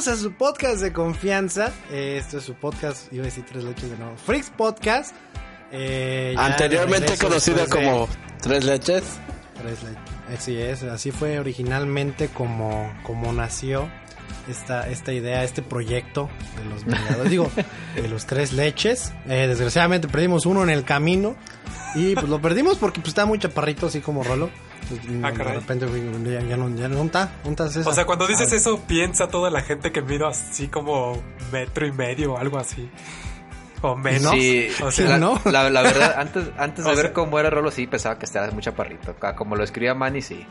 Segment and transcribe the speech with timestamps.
[0.00, 1.74] Bienvenidos a su podcast de confianza.
[1.90, 4.16] Eh, Esto es su podcast, iba a decir tres leches de nuevo.
[4.16, 5.14] Freaks Podcast.
[5.72, 8.08] Eh, Anteriormente de como
[8.40, 9.04] Tres Leches.
[9.60, 9.98] Tres leches.
[10.34, 13.90] Así es, así fue originalmente como, como nació
[14.48, 17.30] esta, esta idea, este proyecto de los Vengadores.
[17.30, 17.50] Digo,
[17.94, 19.12] de los tres leches.
[19.28, 21.36] Eh, desgraciadamente perdimos uno en el camino.
[21.94, 24.48] Y pues lo perdimos porque pues estaba muy chaparrito, así como Rolo.
[24.88, 25.86] Pues, Ah, de repente
[26.32, 27.32] ya, ya no, ya no está.
[27.86, 31.86] O sea, cuando dices Ah, eso, piensa toda la gente que mido así como metro
[31.86, 32.90] y medio o algo así.
[33.82, 34.32] O menos.
[34.32, 35.40] Sí, O sea, la, ¿no?
[35.44, 38.26] la, la verdad, antes, antes de O ver sea- cómo era Rolo, sí pensaba que
[38.26, 39.14] estaba muy chaparrito.
[39.36, 40.46] Como lo escribía Manny, sí.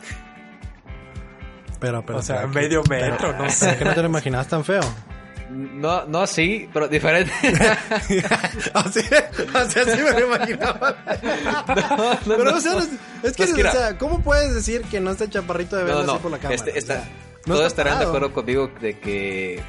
[1.79, 3.77] Pero, pero, o sea, medio metro, no sé.
[3.77, 4.81] que no te lo imaginabas tan feo.
[5.49, 7.31] No, no, sí, pero diferente.
[8.75, 10.95] o, sea, o sea, sí me lo imaginaba.
[12.25, 12.77] pero, o sea,
[13.23, 16.05] es que, Pues, o sea, ¿cómo puedes decir que no está chaparrito de verlo No,
[16.05, 16.55] no, así por la cámara?
[16.55, 17.09] este, O sea,
[17.45, 19.63] no todos estarán de acuerdo conmigo de que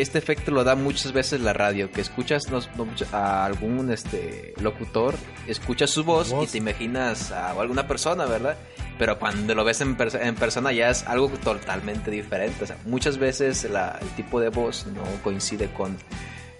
[0.00, 3.90] este efecto lo da muchas veces la radio, que escuchas no- no mucho- a algún
[3.92, 5.14] este locutor,
[5.46, 6.48] escuchas su voz, Voz.
[6.48, 8.56] y te imaginas a alguna persona, ¿verdad?
[8.98, 12.64] Pero cuando lo ves en, perso- en persona ya es algo totalmente diferente.
[12.64, 15.96] O sea, muchas veces la- el tipo de voz no coincide con,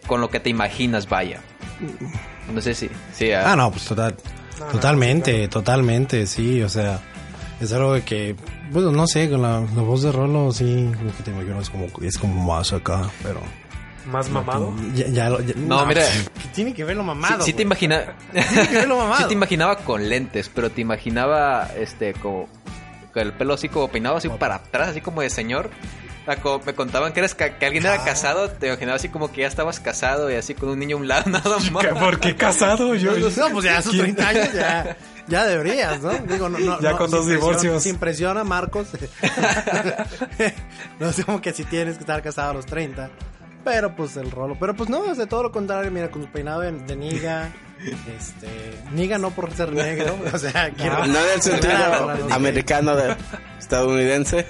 [0.07, 1.41] con lo que te imaginas, vaya.
[2.53, 2.89] No sé si...
[3.13, 4.17] Sí, Ah, no, pues total,
[4.59, 7.01] No, no, totalmente, totalmente, sí, o sea,
[7.61, 8.37] es algo de que,
[8.71, 11.71] bueno, no sé, con la, la voz de Rolo, sí, como que te imagino, es
[11.71, 13.41] como, es como más acá, pero...
[14.07, 14.73] Más mamado.
[14.95, 16.03] Ya, ya lo- ya- No, mira.
[16.41, 17.41] que Tiene que ver lo mamado.
[17.45, 18.15] Sí, sí te imagina...
[18.33, 19.19] Tiene que ver lo mamado.
[19.19, 22.49] Sí te imaginaba con lentes, pero te imaginaba este como
[23.13, 25.69] con el pelo así como peinado así para atrás, así como de señor.
[26.67, 29.47] Me contaban que eres ca- que alguien era casado, te imaginaba así como que ya
[29.47, 31.85] estabas casado y así con un niño a un lado nada más.
[31.85, 32.95] ¿Qué- ¿Por qué casado?
[32.95, 34.97] Yo, No, pues ya a sus 30 años ya,
[35.27, 36.11] ya deberías, ¿no?
[36.13, 37.83] Digo, no, no, Ya no, con dos divorcios.
[37.83, 38.89] Si impresiona, Marcos.
[41.01, 43.11] no sé como que si tienes que estar casado a los 30.
[43.65, 44.57] Pero pues el rolo.
[44.59, 45.91] Pero pues no, es de todo lo contrario.
[45.91, 47.53] Mira, con su peinado de, de niga.
[48.19, 48.49] Este.
[48.91, 50.19] Niga no por ser negro.
[50.33, 51.07] O sea, quiero.
[51.07, 53.15] No en el sentido Claro, americano de
[53.57, 54.47] estadounidense,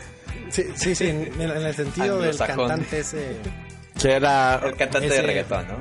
[0.65, 3.37] Sí, sí, sí, en, en el sentido del cantante ese.
[4.01, 4.61] que era...
[4.65, 5.75] El cantante Ese- de reggaetón, ¿no?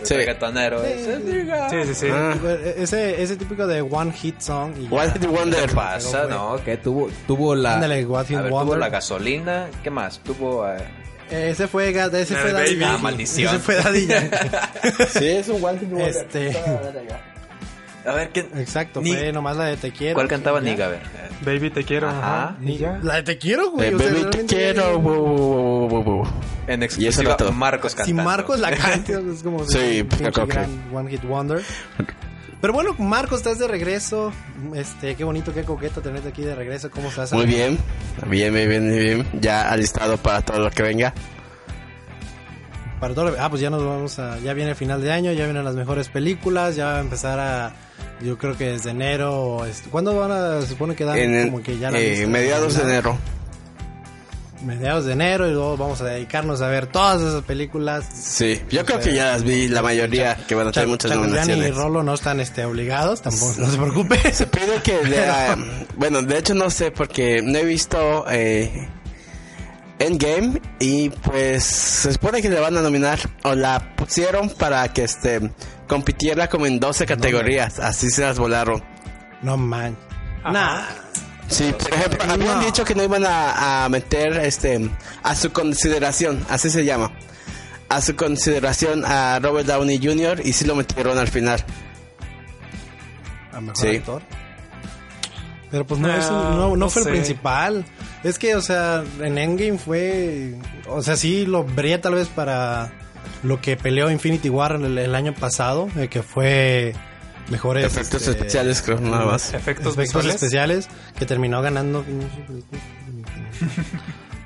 [0.00, 0.14] El Sí.
[0.14, 0.80] reggaetonero.
[0.84, 1.86] Sí, ese, sí.
[1.86, 2.06] Sí, sí.
[2.12, 2.34] Ah,
[2.76, 4.72] Ese, ese típico de One Hit Song.
[4.78, 4.90] Y ya.
[4.90, 5.66] What Hit Wonder.
[5.68, 6.26] ¿Qué pasa?
[6.26, 10.18] No, que tuvo tuvo la Ándale, A ver, tuvo la gasolina, ¿qué más?
[10.20, 10.76] Tuvo eh,
[11.30, 12.76] Ese fue, ese fue Daddy.
[12.76, 12.84] Yankee.
[12.84, 13.54] Ah, maldición.
[13.54, 14.36] Ese fue Daddy Yankee.
[15.18, 16.08] Sí, es un What Hit Wonder.
[16.08, 16.50] Este.
[18.06, 18.48] A ver, ¿quién?
[18.56, 20.14] Exacto, Ni- fue nomás la de Te Quiero.
[20.14, 20.60] ¿Cuál cantaba.
[20.60, 20.86] Niga?
[20.86, 21.02] A ver.
[21.44, 22.08] Baby, te quiero.
[22.08, 22.56] Ajá.
[22.62, 22.98] Y ya.
[23.02, 23.90] La de Te Quiero, güey.
[23.90, 24.98] Eh, o sea, baby, te quiero.
[24.98, 26.28] bu, bu, bu, bu, bu.
[26.66, 27.52] En Y exclusiva, todo.
[27.52, 28.22] Marcos Si cantando.
[28.22, 31.62] Marcos la canta, es como Sí, un que- gran One Hit Wonder.
[32.60, 34.32] Pero bueno, Marcos, estás de regreso.
[34.74, 36.90] Este, qué bonito, qué coqueto tenerte aquí de regreso.
[36.90, 37.30] ¿Cómo estás?
[37.34, 37.76] Muy bien,
[38.26, 39.26] bien, bien, bien, bien.
[39.40, 41.12] Ya alistado para todo lo que venga.
[43.38, 44.38] Ah, pues ya nos vamos a.
[44.40, 47.38] Ya viene el final de año, ya vienen las mejores películas, ya va a empezar
[47.38, 47.72] a.
[48.22, 49.64] Yo creo que desde enero.
[49.66, 50.60] este, ¿Cuándo van a.?
[50.62, 53.18] Se supone que dan En como que ya la eh, mediados de enero.
[54.64, 58.06] Mediados de enero y luego vamos a dedicarnos a ver todas esas películas.
[58.14, 61.14] Sí, yo creo que ya las vi la mayoría, que van a tener muchas y
[61.14, 61.74] nominaciones.
[61.74, 64.32] Rolo no están este, obligados, tampoco, no se preocupe.
[64.32, 65.58] Se pide que lea-
[65.96, 68.88] bueno, de hecho no sé porque no he visto eh,
[69.98, 75.04] Endgame y pues se supone que le van a nominar o la pusieron para que
[75.04, 75.50] este
[75.88, 78.82] compitiera como en 12 categorías, así se las volaron.
[79.42, 79.96] No man.
[80.44, 80.82] Nah.
[81.46, 82.64] Sí, por ejemplo, habían No.
[82.64, 84.90] dicho que no iban a, a meter este
[85.22, 87.12] a su consideración, así se llama.
[87.88, 90.40] A su consideración a Robert Downey Jr.
[90.44, 91.62] y sí lo metieron al final.
[93.52, 93.96] A mejor Sí.
[93.96, 94.22] actor.
[95.70, 97.08] Pero pues no, No, es un- no, no no fue sé.
[97.10, 97.84] el principal.
[98.24, 100.54] Es que, o sea, en Endgame fue.
[100.88, 102.90] O sea, sí lo vería tal vez para
[103.42, 106.94] lo que peleó Infinity War el, el año pasado, eh, que fue
[107.50, 109.48] mejores Efectos este, especiales, creo, nada más.
[109.50, 110.34] Efectos, efectos visuales.
[110.36, 110.88] especiales
[111.18, 112.02] que terminó ganando.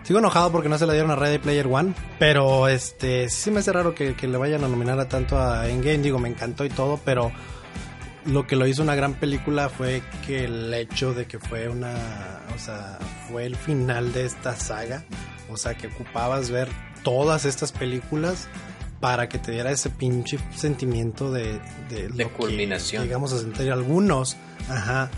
[0.03, 3.61] Sigo enojado porque no se la dieron a Ready Player One, pero este sí me
[3.61, 5.99] hace raro que, que le vayan a nominar a tanto a Endgame.
[5.99, 7.31] Digo, me encantó y todo, pero
[8.25, 11.95] lo que lo hizo una gran película fue que el hecho de que fue una,
[12.55, 12.99] o sea,
[13.31, 15.05] fue el final de esta saga,
[15.51, 16.69] o sea, que ocupabas ver
[17.03, 18.49] todas estas películas
[19.01, 23.05] para que te diera ese pinche sentimiento de, de, De lo que culminación.
[23.05, 24.37] llegamos a sentir algunos.
[24.69, 25.09] Ajá.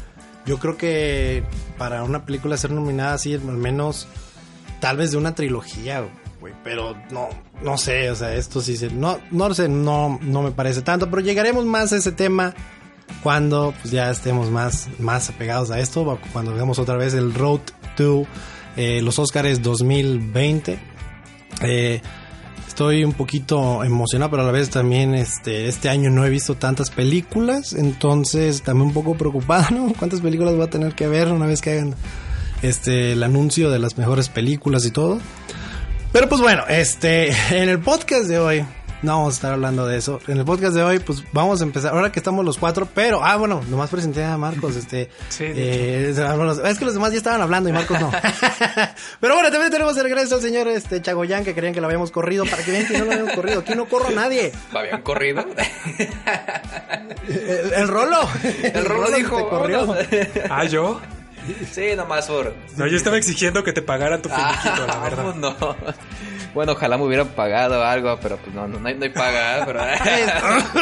[0.46, 1.42] Yo creo que
[1.78, 4.06] para una película ser nominada así, al menos
[4.80, 6.04] tal vez de una trilogía,
[6.40, 7.28] güey, pero no,
[7.62, 11.08] no sé, o sea, esto sí se, no, no sé, no, no me parece tanto,
[11.10, 12.54] pero llegaremos más a ese tema
[13.22, 17.60] cuando pues, ya estemos más, más apegados a esto, cuando veamos otra vez el Road
[17.96, 18.26] to
[18.76, 20.78] eh, los Oscars 2020.
[21.62, 22.00] Eh,
[22.66, 26.54] estoy un poquito emocionado, pero a la vez también este, este año no he visto
[26.54, 29.92] tantas películas, entonces también un poco preocupado, ¿no?
[29.98, 31.94] ¿Cuántas películas voy a tener que ver una vez que hagan
[32.62, 35.18] este, el anuncio de las mejores películas y todo?
[36.12, 38.64] Pero pues bueno, este, en el podcast de hoy,
[39.02, 40.20] no vamos a estar hablando de eso.
[40.28, 41.94] En el podcast de hoy, pues vamos a empezar.
[41.94, 45.10] Ahora que estamos los cuatro, pero, ah, bueno, nomás presenté a Marcos, este.
[45.30, 46.12] Sí, eh,
[46.64, 48.10] es que los demás ya estaban hablando y Marcos no.
[49.20, 52.10] pero bueno, también tenemos el regreso al señor este Chagoyán, que creían que lo habíamos
[52.10, 53.60] corrido, para que vean que no lo habíamos corrido.
[53.60, 54.52] Aquí no corro a nadie.
[54.74, 55.44] ¿Habían corrido?
[57.28, 58.28] El, el Rolo.
[58.42, 59.94] El Rolo dijo, te corrió.
[60.50, 61.00] Ah, yo.
[61.70, 62.54] Sí, nomás por...
[62.76, 65.34] No, yo estaba exigiendo que te pagaran tu finiquito, la verdad.
[65.34, 65.56] no.
[66.54, 69.64] Bueno, ojalá me hubieran pagado algo, pero pues no, no, no hay, no hay paga,
[69.66, 69.80] pero...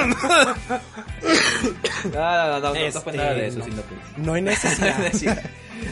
[2.05, 4.01] no, no, no, no, no, fue nada de eso, Este, sino pues...
[4.17, 5.43] No hay necesidad.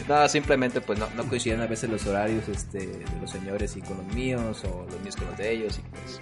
[0.07, 3.81] No, simplemente pues no, no coinciden a veces los horarios este, de los señores y
[3.81, 6.19] con los míos o los míos con los de ellos y pues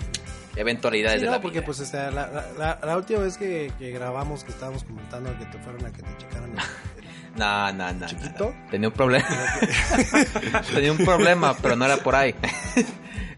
[0.55, 1.65] eventualidades Sí, de no, la porque vida.
[1.65, 5.57] pues o sea, la, la- última vez que, que grabamos que estábamos comentando que te
[5.59, 8.05] fueron a que te checaran el- No, no, no.
[8.05, 8.53] ¿Chiquito?
[8.63, 8.71] no.
[8.71, 9.27] Tenía un problema.
[10.73, 12.33] Tenía un problema, pero no era por ahí.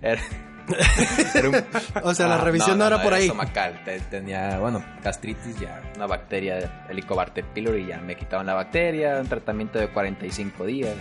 [0.01, 0.21] Era,
[1.33, 1.65] era un-
[2.03, 3.23] O sea, la Ah, revisión no, era por ahí.
[3.23, 3.81] estomacal.
[3.85, 9.17] Te- Tenía, bueno, gastritis ya, una bacteria, Helicobacter pylori, y ya me quitaron la bacteria,
[9.19, 10.93] un tratamiento de 45 días.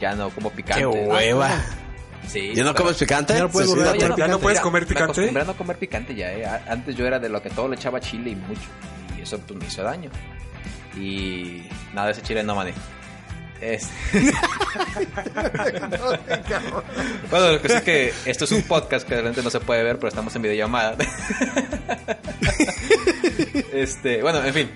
[0.00, 0.80] Ya no como picante.
[0.80, 1.48] Qué hueva.
[2.28, 2.52] Sí.
[2.54, 3.34] ¿Ya no pero- comes picante?
[3.34, 3.98] Ya no puedes Sí, volver a sí.
[3.98, 5.04] comer ¿Ya no puedes Mira, comer Me picante?
[5.12, 6.46] acostumbré a no comer picante ya, eh.
[6.68, 8.60] Antes yo era de lo que todo le echaba chile y mucho.
[9.18, 10.10] Y eso pues, me hizo daño.
[10.96, 11.62] Y
[11.94, 12.78] nada ese chile no manejo.
[13.62, 13.88] Es...
[17.30, 19.98] bueno, lo que es que esto es un podcast que realmente no se puede ver,
[19.98, 20.96] pero estamos en videollamada.
[23.72, 24.68] este, bueno, en fin.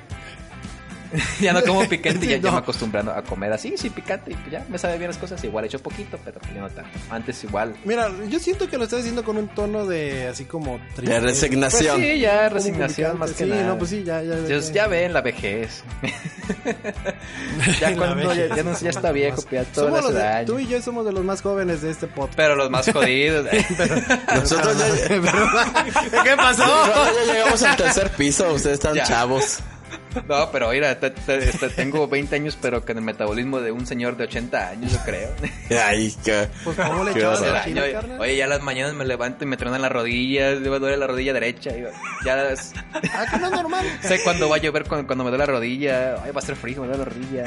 [1.41, 2.53] ya no como picante, ya, ya No.
[2.53, 5.43] me acostumbrando a comer así, sin picante, y pues ya me sabe bien las cosas.
[5.45, 6.91] Igual he hecho poquito, pero ya no tanto.
[7.11, 10.79] Antes igual Mira, yo siento que lo estás diciendo con un tono de así como
[10.95, 11.15] triste.
[11.15, 11.97] De resignación.
[11.97, 13.63] Pues sí, ya resignación más que sí, nada.
[13.65, 14.37] no, pues sí, ya, ya.
[14.37, 15.83] Dios, ya ven la vejez.
[17.81, 18.57] ya cuando ya, vejez.
[18.57, 21.13] ya no- ya está viejo, ya todo Somos los de- tú y yo somos de
[21.13, 22.37] los más jóvenes de este podcast.
[22.37, 23.47] Pero los más jodidos.
[24.35, 26.67] Nosotros ya, ¿Qué pasó?
[26.67, 29.05] nosotros ya llegamos al tercer piso, ustedes están Ya.
[29.05, 29.59] chavos.
[30.29, 33.87] no, pero mira, te- te- este, tengo 20 años, pero con el metabolismo de un
[33.87, 35.31] señor de 80 años, yo creo.
[35.85, 36.49] Ay, qué...
[36.65, 37.63] Pues cómo le echabas la
[37.93, 38.21] carnal.
[38.21, 41.33] Oye, ya las mañanas me levanto y me tronan las rodillas, me duele la rodilla
[41.33, 41.71] derecha.
[41.77, 41.85] y
[42.25, 42.73] ya es-
[43.13, 43.87] Ah, que no es normal.
[44.03, 46.23] sé cuándo va a llover cuando, cuando me duele la rodilla.
[46.25, 47.45] Ay, va a ser frío, me duele la rodilla.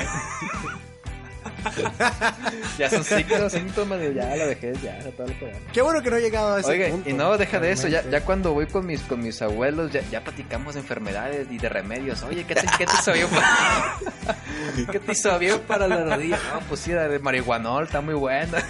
[2.78, 5.52] ya son signos, síntomas de ya la vejez, ya, todo lo que.
[5.74, 7.10] Qué bueno que no he llegado a ese Oye, punto.
[7.10, 10.02] y no, deja de eso, ya, ya cuando voy con mis, con mis abuelos, ya,
[10.12, 12.24] ya platicamos de enfermedades y de remedios.
[12.24, 13.98] Oye, ¿qué te, qué te hizo bien para...
[14.92, 16.40] ¿Qué te hizo bien para la rodilla?
[16.54, 18.64] No, pues sí, de marihuanol, está muy buena.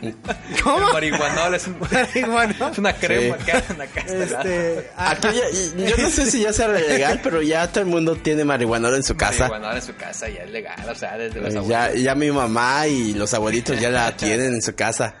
[0.62, 0.88] ¿Cómo?
[0.88, 2.54] El marihuanol es, un- Marihuana.
[2.72, 3.44] es una crema Sí.
[3.44, 3.84] que hace una.
[3.84, 7.86] Este, ah, Aquí ya- yo no sé si ya sea legal, pero ya todo el
[7.90, 9.48] mundo tiene marihuana en su casa.
[9.48, 11.68] Marihuanol en su casa ya es legal, o sea, desde los abuelos.
[11.68, 15.14] Ya, ya mi mamá y los abuelitos ya la tienen en su casa.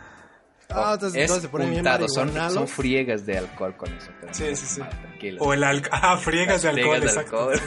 [0.70, 4.10] ah, entonces, es se pone bien untado, son, son friegas de alcohol con eso.
[4.32, 4.80] Sí, no, sí, sí.
[4.84, 5.42] ah, tranquilo.
[5.42, 5.98] O el alcohol.
[6.02, 7.60] Ah, friegas de alcohol, Friegas de alcohol.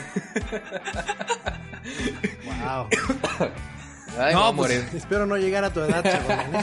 [2.44, 2.88] Wow.
[4.18, 6.54] Ay, no, pues, espero no llegar a tu edad, chaval.
[6.54, 6.62] ¿eh?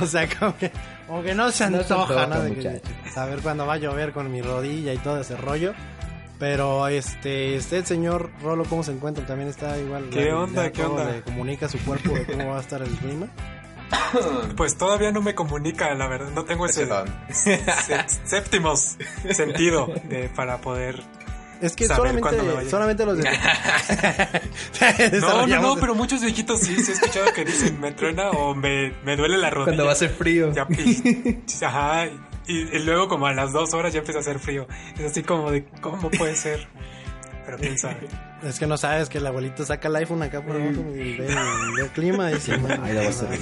[0.00, 0.70] o sea, como que,
[1.06, 2.42] como que no se No se antoja, antoja, ¿no?
[2.42, 5.74] De que- saber cuándo va a llover con mi rodilla y todo ese rollo.
[6.42, 9.24] Pero este, este señor Rolo, ¿cómo se encuentra?
[9.24, 10.08] También está igual.
[10.10, 11.04] ¿Qué ya- onda, ya qué onda?
[11.04, 13.28] Le comunica su cuerpo de cómo va a estar el clima.
[14.56, 16.30] Pues todavía no me comunica, la verdad.
[16.34, 17.06] No tengo ese Ese don.
[17.30, 17.60] sé-
[18.24, 18.96] séptimos
[19.30, 21.00] sentido de, para poder.
[21.60, 23.24] Es que Saber solamente, solamente los de...
[25.20, 28.52] No, no, no, pero muchos viejitos sí, sí he escuchado que dicen me truena o
[28.52, 29.66] me, me duele la rodilla.
[29.76, 30.52] Cuando va a ser frío.
[30.52, 32.08] Ya, y- ajá,
[32.52, 34.66] y, y luego como a las dos horas ya empieza a hacer frío.
[34.98, 36.66] Es así como de, ¿cómo puede ser?
[37.44, 38.08] Pero quién sabe.
[38.42, 41.26] Es que no sabes que el abuelito saca el iPhone acá por abajo y ve
[41.26, 41.34] el,
[41.76, 43.38] ve el clima y dice, bueno, Ahí la vas a ver.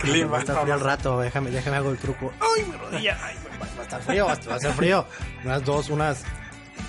[0.00, 2.32] Clima, va a estar frío al rato, déjame, déjame hago el truco.
[2.40, 3.18] ¡Ay, mi rodilla!
[3.22, 5.06] ¡Ay, va, va a estar frío, va a estar frío!
[5.44, 6.22] Unas dos, unas,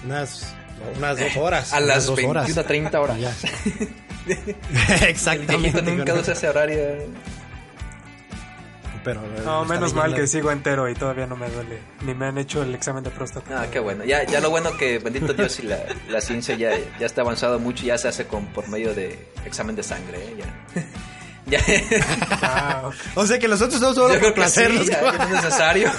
[0.04, 0.56] unas,
[0.98, 1.74] unas dos horas.
[1.74, 2.58] A las dos 21 horas.
[2.58, 3.18] a 30 horas.
[5.08, 5.82] Exactamente.
[5.82, 6.78] nunca usa ese horario.
[9.08, 9.22] Pero...
[9.46, 11.80] No, está menos mal que sigo entero y todavía no me duele.
[12.06, 13.62] Ni me han hecho el examen de próstata.
[13.62, 14.04] Ah, qué bueno.
[14.04, 17.58] Ya, ya lo bueno que, bendito Dios, y la, la ciencia ya, ya está avanzado
[17.58, 20.36] mucho, ya se hace con, por medio de examen de sangre, ¿eh?
[20.40, 20.84] Ya.
[23.16, 25.24] O sea que los otros son solo Yo creo por que sí, los que no
[25.24, 25.92] es necesario.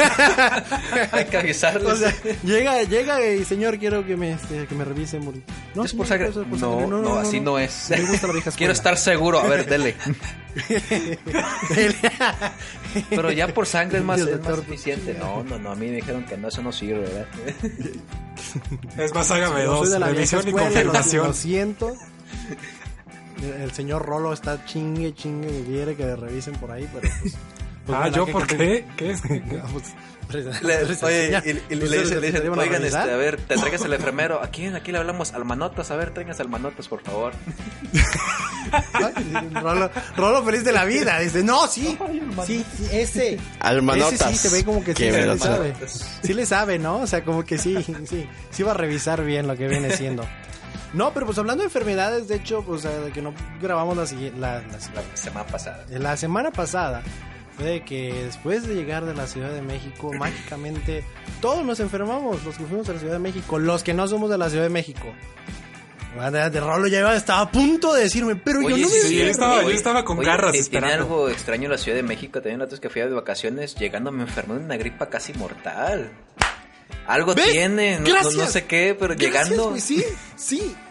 [1.13, 1.85] Hay que avisarles.
[1.93, 2.15] O sea,
[2.45, 5.25] llega, llega y señor, quiero que me, este, que me revisen.
[5.25, 5.35] por-
[5.75, 6.51] No, ¿Es por señor, sangre?
[6.51, 7.87] por No, no, así no, es.
[7.91, 9.41] Me gusta la vieja Quiero estar seguro.
[9.41, 9.95] A ver, dele.
[13.11, 15.15] Pero ya por sangre es más, es más suficiente.
[15.15, 15.73] No, no, no.
[15.73, 17.27] A mí me dijeron que no, eso no sirve, ¿verdad?
[18.99, 19.91] Es más, hágame dos.
[19.91, 21.27] de la vieja Revisión y confirmación.
[21.29, 21.95] lo siento.
[23.43, 27.35] El, señor Rolo está chingue, chingue, que quiere que le revisen por ahí, pero pues...
[27.87, 28.85] pues Ah, ¿yo ¿qué- por qué- qué?
[28.97, 29.23] ¿Qué es?
[30.31, 32.99] Pues, Le- pues, oye, y, y le dicen, ¿se le dicen, iban a oigan, este,
[32.99, 34.43] a ver, te traigas el enfermero.
[34.43, 34.77] ¿A quién?
[34.77, 35.91] Aquí le hablamos al manotas.
[35.91, 37.33] A ver, traigas al manotas, por favor.
[39.63, 41.19] Rolo, Rolo feliz de la vida.
[41.21, 41.97] Dice, no, sí,
[42.47, 43.39] sí, sí, ese.
[43.61, 44.21] Al manotas.
[44.21, 45.75] Ese sí se ve como que sí, le sabe.
[46.23, 46.99] Sí le sabe, ¿no?
[47.01, 48.29] O sea, como que sí, sí.
[48.51, 50.27] Sí va a revisar bien lo que viene siendo.
[50.95, 54.05] No, pero pues hablando de enfermedades, de hecho, pues eh, de que no grabamos la,
[54.39, 55.85] la, la, La semana pasada.
[55.91, 57.03] la semana pasada
[57.57, 61.05] fue de que después de llegar de la Ciudad de México, mágicamente
[61.41, 64.31] todos nos enfermamos, los que fuimos a la Ciudad de México, los que no somos
[64.31, 65.13] de la Ciudad de México.
[66.33, 68.95] De, de Rolo ya iba- estaba a punto de decirme, pero yo Oye, no me
[68.95, 71.05] sí, yo estaba- yo estaba con garras Tiene esperando.
[71.05, 72.41] algo extraño en la Ciudad de México.
[72.41, 75.35] También la otra vez que fui de vacaciones, llegando me enfermé de una gripa casi
[75.35, 76.11] mortal.
[77.09, 77.51] Algo ¿Ves?
[77.51, 79.71] tiene, no, no- sé qué, pero Gracias, llegando...
[79.71, 80.05] güey, sí,
[80.37, 80.77] sí.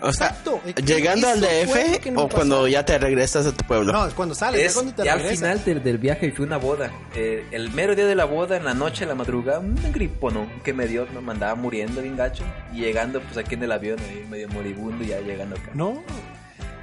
[0.00, 0.58] O sea, Exacto.
[0.86, 3.92] llegando al fue DF o cuando ya te regresas a tu pueblo.
[3.92, 5.38] No, es cuando sales, ya Es, cuando te ya al regresas.
[5.40, 6.90] final del, del viaje fui a una boda.
[7.14, 10.30] Eh, el mero día de la boda, en la noche, en la madrugada, un gripo,
[10.30, 10.46] ¿no?
[10.64, 12.42] Que me dio, me andaba muriendo bien gacho.
[12.72, 15.72] Y llegando, pues aquí en el avión, ahí medio moribundo, y ya llegando acá.
[15.74, 16.02] No,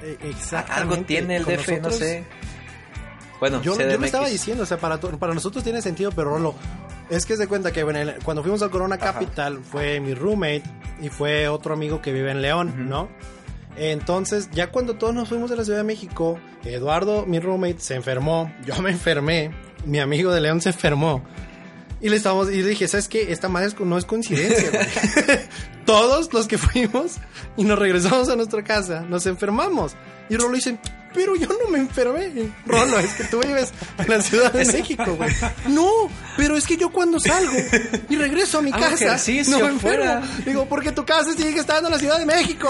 [0.04, 0.72] eh, exactamente.
[0.94, 2.22] Algo tiene el Con DF, no sé.
[3.40, 6.54] Bueno, Yo, yo lo estaba diciendo, o sea, para, para nosotros tiene sentido, pero Rolo,
[7.10, 10.62] es que se cuenta que bueno, cuando fuimos a Corona Capital fue mi roommate
[11.02, 13.08] y fue otro amigo que vive en León, ¿no?
[13.76, 17.94] Entonces, ya cuando todos nos fuimos a la Ciudad de México, Eduardo, mi roommate, se
[17.94, 19.52] enfermó, yo me enfermé,
[19.84, 21.22] mi amigo de León se enfermó.
[22.00, 23.30] Y le estábamos, y le dije, ¿sabes qué?
[23.30, 24.86] Esta madre no es coincidencia, güey.
[25.90, 27.12] Todos los que fuimos
[27.56, 29.92] y nos regresamos a nuestra casa, nos enfermamos.
[30.28, 30.78] Y Rolo dice,
[31.12, 32.52] pero yo no me enfermé.
[32.66, 35.30] Rolo, es que tú vives en la Ciudad de México, güey.
[35.68, 35.90] No,
[36.36, 37.52] pero es que yo cuando salgo
[38.08, 39.16] y regreso a mi casa,
[39.48, 39.80] no me enfermo.
[39.80, 40.22] fuera.
[40.46, 42.68] Digo, porque tu casa sigue estando en la Ciudad de México.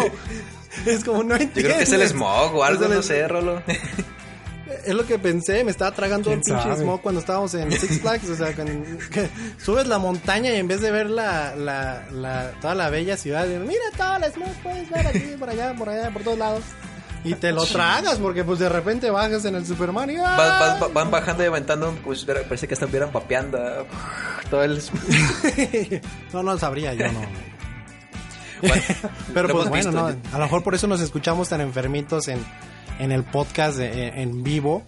[0.86, 1.68] Es como, no Yo entiendo.
[1.68, 3.62] creo que es el smog o algo, no sé, Rolo.
[4.84, 6.82] Es lo que pensé, me estaba tragando el ¿Quién pinche sabe?
[6.82, 9.28] smog cuando estábamos en Six Flags, o sea, con- que
[9.62, 13.44] subes la montaña y en vez de ver la, la, la- toda la bella ciudad,
[13.46, 16.62] dices, mira todo el smog, puedes ver aquí, por allá, por allá, por todos lados.
[17.22, 20.78] Y te lo tragas porque pues de repente bajas en el Superman y ¡ah!
[20.94, 23.86] Van bajando y aventando, pues parece que estuvieran vapeando.
[24.48, 24.80] Todo el...
[26.32, 27.20] no, no sabría yo, no.
[28.62, 28.82] Bueno,
[29.34, 30.00] Pero pues bueno, visto.
[30.00, 32.38] no, a lo mejor por eso nos escuchamos tan enfermitos en,
[33.00, 34.82] en el podcast de- en, vivo.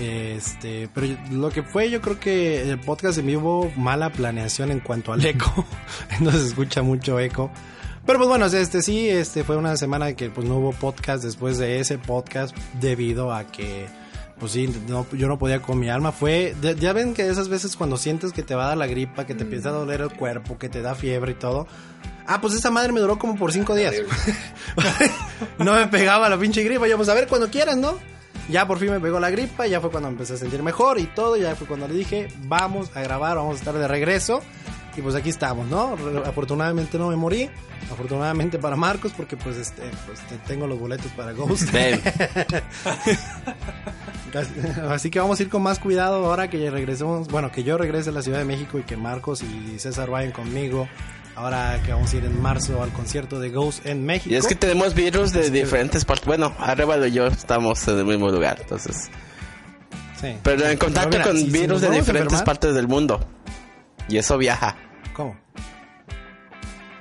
[0.00, 4.80] Este, pero lo que fue, yo creo que el podcast en vivo, mala planeación en
[4.80, 5.66] cuanto al eco.
[6.10, 7.50] Entonces se escucha mucho eco.
[8.04, 11.58] Pero pues bueno, este sí, este fue una semana que pues no hubo podcast después
[11.58, 13.86] de ese podcast debido a que
[14.40, 16.10] pues sí, no, yo no podía con mi alma.
[16.10, 19.24] Fue, ya ven que esas veces cuando sientes que te va a dar la gripa,
[19.24, 21.68] que te empieza a doler el cuerpo, que te da fiebre y todo.
[22.26, 23.94] Ah, pues esa madre me duró como por cinco días.
[25.58, 26.86] no me pegaba la pinche gripa.
[26.88, 27.98] Yo, pues a ver, cuando quieras, ¿no?
[28.48, 31.04] Ya por fin me pegó la gripa, ya fue cuando empecé a sentir mejor y
[31.06, 31.36] todo.
[31.36, 34.40] Ya fue cuando le dije, vamos a grabar, vamos a estar de regreso.
[34.96, 35.96] Y pues aquí estamos, ¿no?
[36.26, 37.48] Afortunadamente no me morí.
[37.90, 41.68] Afortunadamente para Marcos, porque pues este, pues te- tengo los boletos para Ghost.
[44.90, 48.10] Así que vamos a ir con más cuidado ahora que regresemos, bueno, que yo regrese
[48.10, 50.88] a la Ciudad de México y que Marcos y César vayan conmigo.
[51.34, 54.32] Ahora que vamos a ir en marzo al concierto de Ghost en México.
[54.34, 56.26] Y es que tenemos virus de diferentes partes.
[56.26, 59.10] Bueno, Arevalo y yo estamos en el mismo lugar, entonces.
[60.20, 60.36] Sí.
[60.42, 63.26] Pero en contacto mira, con si- si nos virus de diferentes enfermar- partes del mundo.
[64.08, 64.76] Y eso viaja.
[65.14, 65.36] ¿Cómo?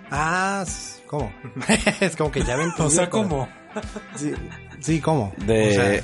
[0.10, 0.66] Ah,
[1.08, 1.32] ¿cómo?
[2.00, 3.48] es como que ya ven O sea, ¿cómo?
[4.16, 4.34] Sí,
[4.80, 5.34] sí, ¿cómo?
[5.46, 6.04] De, O sea, es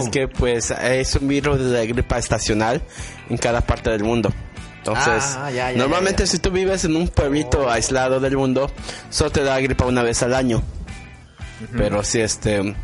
[0.00, 0.10] ¿cómo?
[0.10, 2.82] que pues es un virus de la gripa estacional
[3.28, 4.32] en cada parte del mundo.
[4.78, 6.30] Entonces, Ah, ya, ya, normalmente ya, ya.
[6.30, 8.70] si tú vives en un pueblito aislado del mundo,
[9.10, 10.62] solo te da gripa una vez al año.
[11.76, 12.74] Pero si este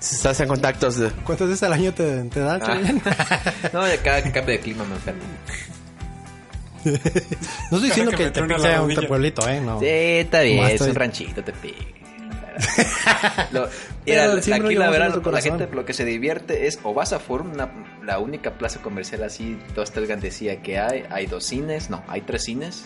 [0.00, 2.78] si estás en contactos de ¿Cuántas veces al año te, te da, Ah.
[3.72, 5.22] No, de cada que cambio de clima me enfermo.
[6.84, 9.60] No estoy diciendo que que te sea un pueblito, ¿eh?
[9.60, 9.80] No.
[9.80, 11.76] Sí, está bien, es un ranchito, te pico.
[13.52, 13.68] Lo-
[14.06, 17.18] mira, siempre aquí la verdad, la gente lo que se divierte es o vas a
[17.18, 17.70] Forum, una-
[18.04, 22.22] la única plaza comercial así, dos tres decía que hay, hay dos cines, no, hay
[22.22, 22.84] tres cines.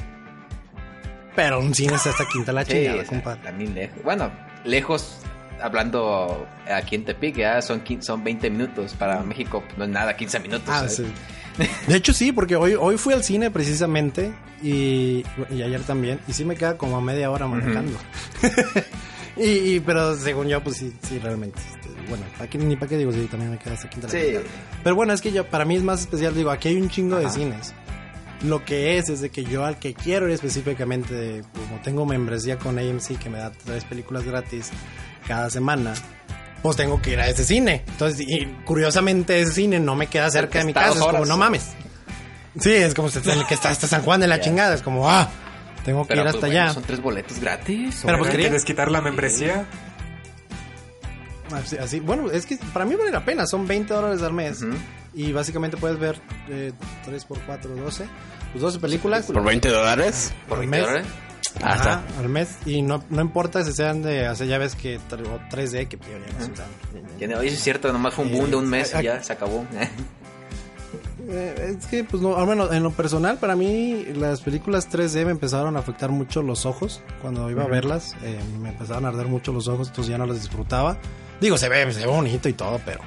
[1.34, 3.40] Pero un cine está hasta quinta la Sí, compadre.
[3.42, 4.02] también lejos.
[4.04, 4.30] Bueno,
[4.64, 5.18] lejos,
[5.62, 8.92] hablando aquí en Tepic, ya son, quin- son 20 minutos.
[8.94, 10.68] Para México no es nada, 15 minutos.
[10.68, 11.04] Ah, sí.
[11.86, 16.32] De hecho sí, porque hoy, hoy fui al cine precisamente y, y ayer también y
[16.32, 17.98] sí me queda como a media hora manejando.
[19.36, 21.58] Y, y- pero según yo pues sí, sí realmente.
[21.60, 24.34] este, bueno, aquí ni para qué digo, sí, también me queda hasta quinta Sí.
[24.82, 27.16] Pero bueno, es que yo para mí es más especial, digo, aquí hay un chingo
[27.16, 27.34] de Ajá.
[27.34, 27.74] cines.
[28.44, 32.58] Lo que es es de que yo al que quiero ir específicamente, como tengo membresía
[32.58, 34.70] con AMC que me da tres películas gratis
[35.28, 35.94] cada semana,
[36.60, 37.84] pues tengo que ir a ese cine.
[37.86, 41.36] Entonces, y curiosamente ese cine no me queda cerca de mi casa, es como no
[41.36, 41.70] mames.
[42.58, 44.42] Sí, es como el que está hasta San Juan de la Ya.
[44.42, 45.30] chingada, es como ah,
[45.84, 46.72] tengo que Pero ir pues, hasta bueno, allá.
[46.74, 48.02] son tres boletos gratis.
[48.04, 49.66] Pero, pues, quería- ¿Quieres quitar la membresía?
[51.52, 54.62] Así, así- bueno, es que para mí vale la pena, son 20 dólares al mes.
[54.62, 54.72] Ujú.
[55.14, 56.72] Y básicamente puedes ver eh,
[57.04, 58.04] 3 por 4, 12.
[58.52, 59.26] Pues 12 películas.
[59.26, 60.32] Por 20 dólares.
[60.48, 60.86] por al 20 mes.
[60.86, 61.06] dólares.
[61.62, 62.56] Ah, Ajá, al mes.
[62.64, 65.00] Y no, no importa si sean de, o sea, ya ves que o
[65.50, 66.66] 3D, que ya no se usan.
[67.18, 69.34] Tiene- Oye, es cierto, nomás fue un boom de un mes Eh, y ya se
[69.34, 69.66] acabó.
[71.28, 75.24] Eh, es que, pues, no, al menos en lo personal, para mí, las películas 3D
[75.24, 77.00] me empezaron a afectar mucho los ojos.
[77.20, 80.26] Cuando iba a verlas, eh, me empezaron a arder mucho los ojos, entonces ya no
[80.26, 80.98] las disfrutaba.
[81.40, 83.00] Digo, se ve, se ve bonito y todo, pero,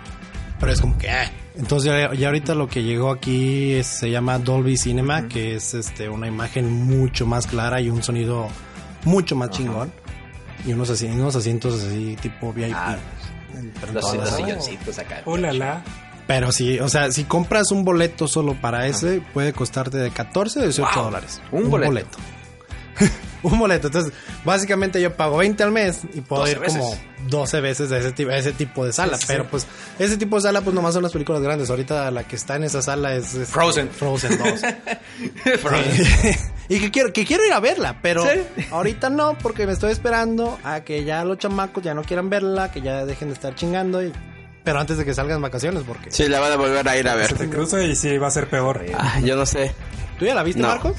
[0.60, 1.32] pero es como que, eh.
[1.58, 5.74] Entonces, ya, ya ahorita lo que llegó aquí es- se llama Dolby Cinema, que es
[5.74, 8.48] este una imagen mucho más clara y un sonido
[9.06, 9.92] mucho más chingón.
[10.66, 12.74] Y unos, asi- unos asientos así, tipo VIP.
[12.76, 12.98] Ah,
[13.94, 15.22] Los, los silloncitos acá.
[15.26, 15.84] Oh, la, la.
[16.28, 20.60] Pero sí, o sea, si compras un boleto solo para ese, puede costarte de 14
[20.60, 21.04] a 18 Wow.
[21.06, 21.42] dólares.
[21.52, 22.18] Un boleto.
[23.44, 23.88] un boleto.
[23.88, 24.14] Entonces,
[24.46, 27.06] básicamente yo pago 20 al mes y puedo 12 ir como veces.
[27.30, 29.18] 12 veces a ese, tipo, a ese tipo de sala.
[29.18, 29.48] Sí, Pero sí.
[29.52, 29.68] pues,
[30.00, 31.70] ese tipo de sala, pues nomás son las películas grandes.
[31.70, 33.90] Ahorita la que está en esa sala es, es Frozen.
[33.90, 35.60] Frozen 2.
[35.60, 36.36] Frozen.
[36.70, 38.30] y que quiero, que quiero ir a verla, pero Sí.
[38.72, 42.72] ahorita no, porque me estoy esperando a que ya los chamacos ya no quieran verla,
[42.72, 44.02] que ya dejen de estar chingando.
[44.04, 44.12] Y,
[44.66, 46.12] pero antes de que salgan vacaciones, porque.
[46.12, 47.28] Sí, la van a volver a ir a ver.
[47.30, 48.84] Se te cruza y sí va a ser peor.
[48.98, 49.74] Ah, yo no sé.
[50.20, 50.68] ¿Tú ya la viste, No.
[50.68, 50.98] Marcos?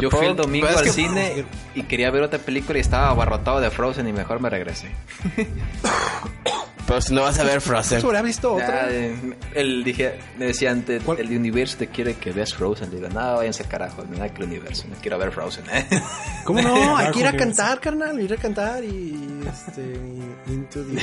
[0.00, 2.80] Yo fui el domingo pues es al que- cine y quería ver otra película y
[2.80, 4.90] estaba abarrotado de Frozen y mejor me regresé.
[6.86, 8.00] Pero si no vas a ver Frozen.
[8.02, 8.90] ¿Sobre has visto otra?
[8.90, 9.14] Eh,
[9.54, 11.18] él dije, me decía antes, ¿Cuál?
[11.18, 12.90] el universo te quiere que veas Frozen.
[12.90, 15.64] Le digo, no, váyanse al carajo, mira que el universo, no quiero ver Frozen.
[16.44, 16.96] ¿Cómo no?
[16.98, 21.00] Hay que ir a cantar, carnal, ir a cantar y este y- Into the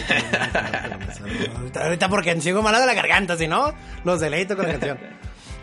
[1.58, 5.00] ahorita, ahorita porque sigo malado de la garganta, si no, los deleito con la canción.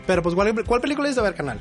[0.06, 1.60] Pero pues ¿cuál, cuál película ibas a ver, canal?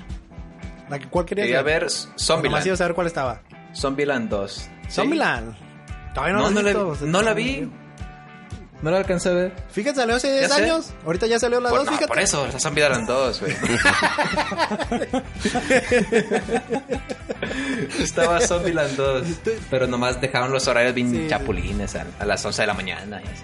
[0.90, 1.82] La que- ¿Cuál querías Quería ver?
[1.82, 2.66] ver O Nomás Zombieland.
[2.68, 3.42] ibas a ver cuál estaba.
[3.76, 4.52] Zombieland 2.
[4.54, 4.70] ¿Sí?
[4.90, 5.54] Zombieland.
[6.16, 7.70] Todavía no, No, lo no la, visto, o sea, no la vi.
[8.82, 9.54] No la alcancé a ver.
[9.72, 10.64] Fíjate, salió hace 10 sé.
[10.64, 10.94] años.
[11.06, 12.08] Ahorita ya salió la Por, 2, no, fíjate.
[12.08, 13.54] por eso, la Zombieland 2, güey.
[18.00, 19.24] Estaba Zombieland 2.
[19.70, 21.26] Pero nomás dejaron los horarios bien Sí.
[21.30, 23.44] chapulines a, a las 11 de la mañana y así.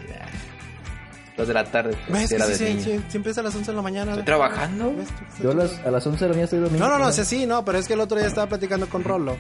[1.35, 1.97] Dos de la tarde.
[2.09, 2.31] ¿Ves?
[2.31, 2.83] era Sí, de sí, niño.
[2.83, 4.11] sí, siempre es a las 11 de la mañana.
[4.11, 4.93] Estoy trabajando.
[5.41, 6.85] Yo a las, a las 11 de la mañana estoy domingo.
[6.87, 9.03] No, no, no, sí, sí, no, pero es que el otro día estaba platicando con
[9.03, 9.35] Rolo.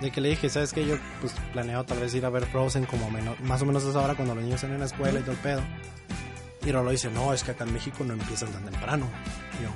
[0.00, 0.86] De que le dije, ¿sabes qué?
[0.86, 3.90] Yo pues planeo tal vez ir a ver Frozen como meno- más o menos a
[3.90, 5.62] esa hora cuando los niños están en la escuela y todo el pedo.
[6.64, 9.06] Y Rolo dice, no, es que acá en México no empiezan tan temprano.
[9.58, 9.70] Y yo,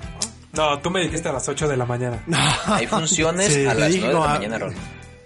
[0.53, 2.23] No, tú me dijiste a las 8 de la mañana.
[2.67, 4.75] Hay funciones Sí, a las dije 9 de la ah, mañana, Rol.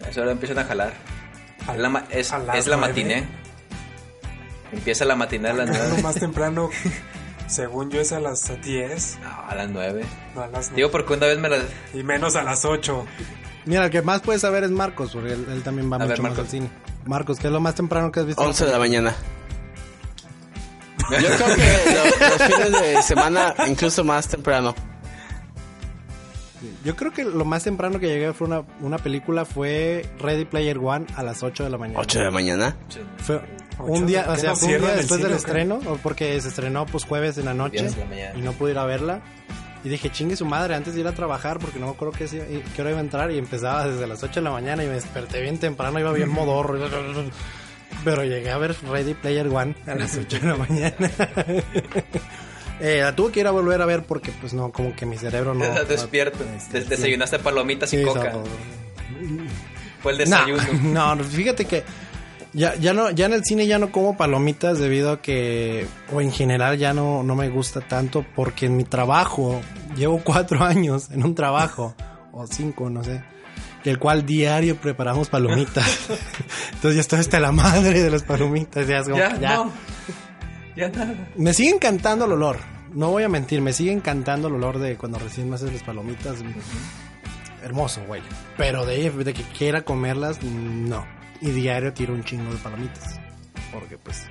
[0.04, 0.92] A esa hora empiezan a jalar.
[1.66, 3.24] A- Es la, ma- es, a las es la matiné.
[4.72, 6.02] Empieza la matiné a las Acá lo 9.
[6.02, 6.70] más temprano,
[7.46, 9.18] según yo, es a las 10.
[9.22, 10.04] No, a las 9.
[10.34, 11.58] No, a las Digo porque una vez me la...
[11.94, 13.06] Y menos a las 8.
[13.68, 16.10] Mira, el que más puedes saber es Marcos, porque él, él también va A mucho
[16.10, 16.68] ver, más al cine.
[17.06, 18.42] Marcos, ¿qué es lo más temprano que has visto?
[18.42, 19.14] 11 de la mañana.
[21.10, 24.74] Yo creo que lo- los fines de semana, incluso más temprano.
[26.84, 30.78] Yo creo que lo más temprano que llegué fue una, una película fue Ready Player
[30.78, 32.00] One a las 8 de la mañana.
[32.00, 32.76] 8 de la mañana.
[33.18, 33.40] Fue
[33.78, 36.48] un día, ¿qué o sea, fue un día después cine del estreno, o porque se
[36.48, 39.20] estrenó pues jueves en la noche la y no pude ir a verla.
[39.84, 42.24] Y dije, chingue su madre, antes de ir a trabajar, porque no me acuerdo qué,
[42.80, 45.40] hora iba a entrar y empezaba desde las 8 de la mañana y me desperté
[45.40, 46.78] bien temprano, iba bien modorro.
[48.04, 50.94] Pero llegué a ver Ready Player One a las 8 de la mañana.
[52.80, 55.16] eh, la tuve que ir a volver a ver porque pues no, como que mi
[55.16, 55.64] cerebro no...
[55.64, 56.44] Estás despierto.
[56.44, 58.32] no, este, Des- desayunaste palomitas y sí, coca.
[60.02, 61.14] Fue el no, desayuno.
[61.16, 61.84] no, fíjate que
[62.52, 66.20] ya, ya no, ya en el cine ya no como palomitas debido a que, o
[66.20, 69.60] en general ya no, no me gusta tanto porque en mi trabajo,
[69.96, 71.94] llevo cuatro años en un trabajo,
[72.32, 73.22] o cinco, no sé,
[73.84, 76.08] el cual diario preparamos palomitas.
[76.74, 78.86] Entonces ya estoy hasta la madre de las palomitas.
[78.86, 79.54] Ya, es como, Ya, ya.
[79.56, 79.72] no.
[80.76, 81.14] Ya nada.
[81.36, 82.58] Me sigue encantando el olor.
[82.92, 85.82] No voy a mentir, me sigue encantando el olor de cuando recién me haces las
[85.82, 86.36] palomitas.
[87.62, 88.22] Hermoso, güey.
[88.56, 91.04] Pero de, de que quiera comerlas, no.
[91.40, 93.20] Y diario tiro un chingo de palomitas.
[93.72, 94.26] Porque pues,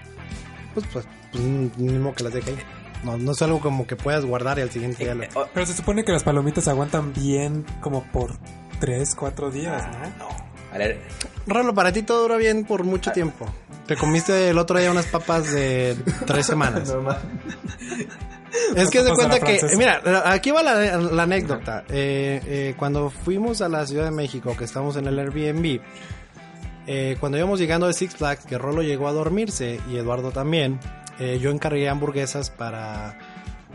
[0.74, 2.58] pues, pues, pues ni modo que las deje ahí.
[3.04, 5.24] No, no es algo como que puedas guardar y al siguiente día lo...
[5.24, 8.38] Eh, oh, Pero se supone que las palomitas aguantan bien como por
[8.80, 10.26] 3, 4 días, ¿no?
[10.26, 10.48] no.
[10.74, 11.00] A ver,
[11.46, 13.46] Rolo, para ti todo dura bien por mucho tiempo.
[13.86, 16.90] Te comiste el otro día unas papas de tres semanas.
[16.90, 17.20] Normal.
[18.76, 21.86] Es que la cuenta que, mira, aquí va la, la anécdota.
[21.88, 25.80] Eh, eh, cuando fuimos a la Ciudad de México, que estamos en el Airbnb,
[26.88, 30.80] eh, cuando íbamos llegando de Six Flags, que Rolo llegó a dormirse y Eduardo también,
[31.20, 33.18] eh, yo encargué hamburguesas para,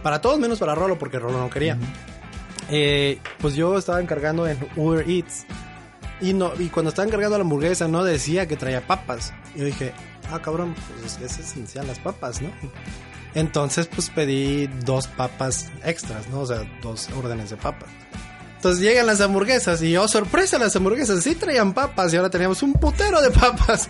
[0.03, 1.77] para todos menos para Rolo, porque Rolo no quería.
[2.71, 5.45] Eh, pues yo estaba encargando en Uber Eats.
[6.23, 9.35] Y, no, y cuando estaba encargando la hamburguesa no decía que traía papas.
[9.55, 9.93] Yo dije,
[10.31, 12.49] ah cabrón, pues es esencial las papas, ¿no?
[13.35, 16.41] Entonces pues pedí dos papas extras, ¿no?
[16.41, 17.91] O sea, dos órdenes de papas.
[18.63, 22.63] Entonces llegan las hamburguesas y oh sorpresa, las hamburguesas sí traían papas y ahora teníamos
[22.63, 23.89] un putero de papas.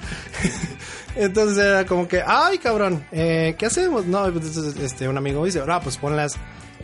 [1.14, 4.06] Entonces era como que, ay cabrón, eh, ¿qué hacemos?
[4.06, 6.36] No, entonces este, un amigo dice, ah, pues ponlas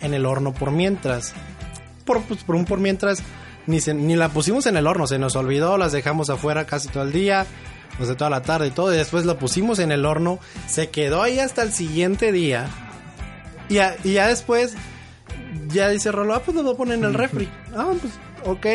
[0.03, 1.33] en el horno por mientras.
[2.05, 3.23] Por, pues, por un por mientras,
[3.67, 6.89] ni, se- ni la pusimos en el horno, se nos olvidó, las dejamos afuera casi
[6.89, 7.47] todo el día,
[7.99, 10.91] o sea, toda la tarde y todo, y después la pusimos en el horno, se
[10.91, 12.67] quedó ahí hasta el siguiente día,
[13.71, 14.75] y ya, y ya después,
[15.69, 17.49] ya dice Rolo, ah, pues lo voy a poner en el refri.
[17.77, 18.13] Ah, pues,
[18.45, 18.67] ok.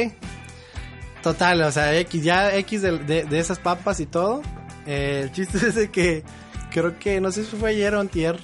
[1.22, 4.42] Total, o sea, X, ya X de, de- de esas papas y todo.
[4.86, 6.24] Eh, el chiste es de que
[6.72, 8.40] creo que, no sé si fue ayer o antier,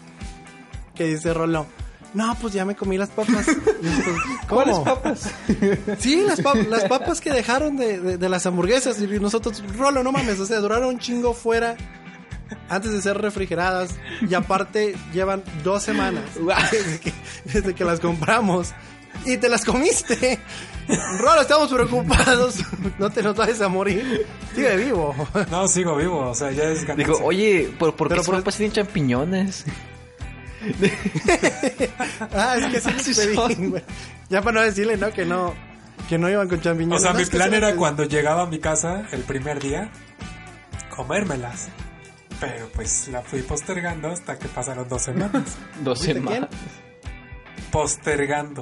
[0.95, 1.65] que dice Rolo,
[2.13, 3.45] no, pues ya me comí las papas.
[4.49, 4.83] Pues, ¿Cómo?
[4.83, 5.29] papas?
[5.99, 8.99] Sí, las, pap- las papas que dejaron de, de- de las hamburguesas.
[8.99, 11.75] Y nosotros, Rolo, no mames, o sea, duraron un chingo fuera
[12.67, 13.91] antes de ser refrigeradas.
[14.27, 16.23] Y aparte, llevan dos semanas
[16.71, 17.13] desde que,
[17.45, 18.73] desde que las compramos.
[19.25, 20.39] Y te las comiste.
[21.19, 22.55] Rolo, estamos preocupados.
[22.97, 24.25] No te nos vayas a morir.
[24.55, 25.15] Sigue vivo.
[25.51, 26.95] No, sigo vivo, o sea, ya es ganancia.
[27.13, 29.65] Digo, oye, ¿por, por qué Pero sus por- tienen champiñones?
[32.33, 33.83] Ah, es que sí les Sí güey.
[34.29, 35.11] Ya para no decirle, ¿no?
[35.11, 35.53] Que no,
[36.09, 37.01] que no iban con O champiñones.
[37.01, 39.89] sea, No, mi es plan era cuando llegaba a mi casa el primer día,
[40.95, 41.69] comérmelas.
[42.39, 45.43] Pero pues la fui postergando hasta que pasaron dos semanas.
[45.81, 46.49] Dos ¿Viste semanas.
[47.71, 48.61] postergando.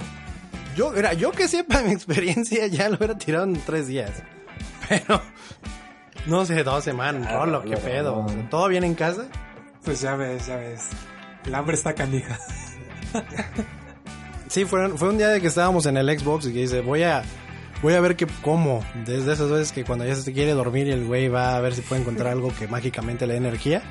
[0.78, 4.12] Yo, mira, yo que sepa mi experiencia ya lo hubiera tirado en tres días.
[4.88, 5.22] Pero,
[6.28, 8.16] no sé, dos semanas, Ah, Rolo, qué pedo.
[8.16, 8.26] no.
[8.26, 9.26] O sea, ¿Todo bien en casa?
[9.84, 10.84] Pues ya ves, ya ves.
[11.46, 12.38] El hambre está canija.
[14.50, 17.04] Sí, fue, fue un día de que estábamos en el Xbox y que dice, voy
[17.04, 17.22] a,
[17.82, 18.82] voy a ver que como.
[19.06, 21.76] Desde esas veces que cuando ya se quiere dormir y el güey va a ver
[21.76, 23.82] si puede encontrar algo que mágicamente le dé energía.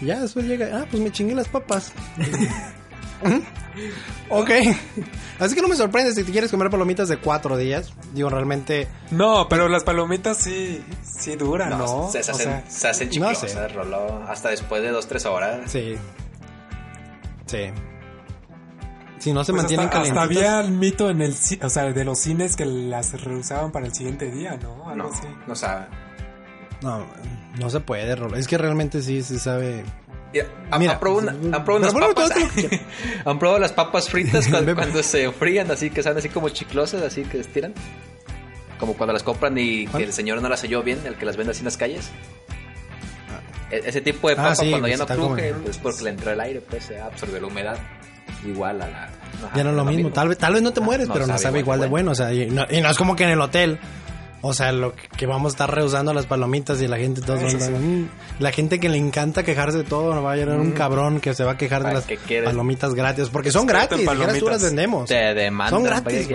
[0.00, 1.92] Y ya después llega, ah, pues me chingué las papas.
[4.30, 4.50] ok.
[5.38, 7.92] Así que no me sorprende si te quieres comer palomitas de cuatro días.
[8.12, 8.88] Digo, realmente...
[9.10, 11.78] No, pero las palomitas sí, sí duran, ¿no?
[11.78, 13.68] No, Se, se O hacen, sea, se hacen no chiclosas, sé.
[13.68, 14.22] Rolo.
[14.28, 15.70] Hasta después de dos, tres horas.
[15.70, 15.96] Sí.
[17.46, 17.70] Sí.
[19.18, 22.04] Si no se pues mantienen hasta, hasta había el mito en el o sea, de
[22.04, 24.88] los cines que las reusaban para el siguiente día, ¿no?
[24.90, 25.26] Algo No, así.
[25.46, 25.86] no sabe.
[26.82, 27.06] No,
[27.58, 28.36] no se puede, Rolo.
[28.36, 29.82] Es que realmente sí se sabe.
[30.70, 32.28] ¿Han, Mira, han probado, una- pues, han probado pero unas bueno, papas?
[32.30, 32.86] todo lo que quieras.
[33.26, 37.02] ¿Han probado las papas fritas cuando, cuando se frían así, que salen así como chiclosas,
[37.02, 37.74] así que estiran?
[38.78, 40.02] Como cuando las compran y ¿Cuál?
[40.02, 42.10] que el señor no las selló bien, el que las vende así en las calles.
[43.70, 45.78] E- Ese tipo de Ah, papa sí, cuando pues ya no está como- cruje, pues
[45.78, 47.78] porque le entra el aire, pues se absorbe la humedad.
[48.44, 49.04] Igual a la...
[49.04, 50.10] ajá, Ya no es lo mismo.
[50.10, 52.10] Tal vez, tal vez no te mueres, pero no sabe igual de bueno.
[52.10, 53.78] O sea, y no, y no es como que en el hotel.
[54.46, 57.48] O sea, lo que, que vamos a estar rehusando las palomitas y la gente a-
[57.48, 57.56] sí.
[57.56, 58.08] "Mm".
[58.40, 61.32] La gente que le encanta quejarse de todo, no va a llegar un cabrón que
[61.34, 62.50] se va a quejar de ¿Para las quieres?
[62.50, 63.30] palomitas gratis.
[63.30, 65.08] Porque son Experto en gratis, las vendemos.
[65.08, 65.70] Te demandan.
[65.70, 66.28] Son ¿para gratis?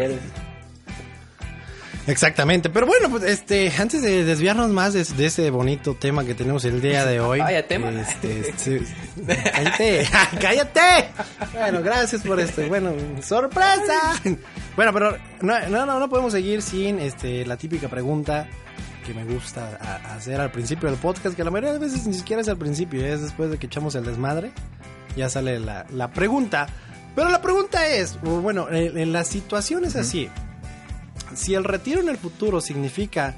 [2.10, 2.70] Exactamente.
[2.72, 6.66] Pero bueno, pues este, antes de desviarnos más de, de ese bonito tema que tenemos
[6.66, 7.40] el día de hoy.
[7.40, 7.92] Vaya tema.
[7.92, 8.80] Este, sí.
[9.26, 10.08] cállate,
[10.42, 11.10] cállate.
[11.54, 12.68] Bueno, gracias por esto.
[12.68, 14.20] Bueno, sorpresa.
[14.76, 18.48] Bueno, pero no, no, no, podemos seguir sin este, la típica pregunta
[19.06, 19.78] que me gusta
[20.16, 23.06] hacer al principio del podcast, que la mayoría de veces ni siquiera es al principio,
[23.06, 24.52] es después de que echamos el desmadre,
[25.16, 26.68] ya sale la, la pregunta.
[27.16, 30.30] Pero la pregunta es, bueno, en, en las situaciones así,
[31.36, 33.36] si el retiro en el futuro significa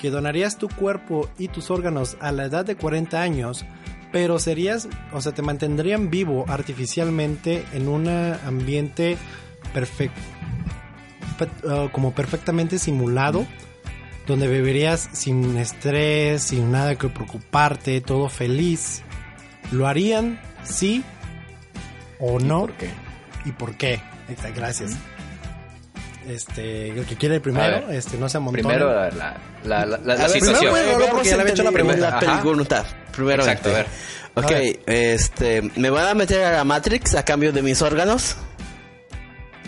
[0.00, 3.64] que donarías tu cuerpo y tus órganos a la edad de 40 años,
[4.10, 9.16] pero serías, o sea, te mantendrían vivo artificialmente en un ambiente
[9.72, 10.20] perfecto,
[11.92, 13.46] como perfectamente simulado,
[14.26, 19.02] donde vivirías sin estrés, sin nada que preocuparte, todo feliz.
[19.70, 20.40] ¿Lo harían?
[20.62, 21.02] ¿Sí
[22.18, 22.60] o no?
[22.60, 22.90] ¿Por qué?
[23.44, 24.00] ¿Y por qué?
[24.28, 24.96] Está, Gracias.
[26.28, 27.96] Este, el que quiere el primero, ver.
[27.96, 28.62] este, no se amontone.
[28.62, 30.72] Primero la, la, la, la- la ver, situación.
[30.72, 32.18] primero, veamos porque ya le había hecho la pregunta.
[32.20, 33.42] Pregunta, primero.
[33.42, 33.86] Exacto, a ver.
[34.34, 34.80] Ok, A ver.
[34.86, 38.36] este, ¿me van a meter a la Matrix a cambio de mis órganos?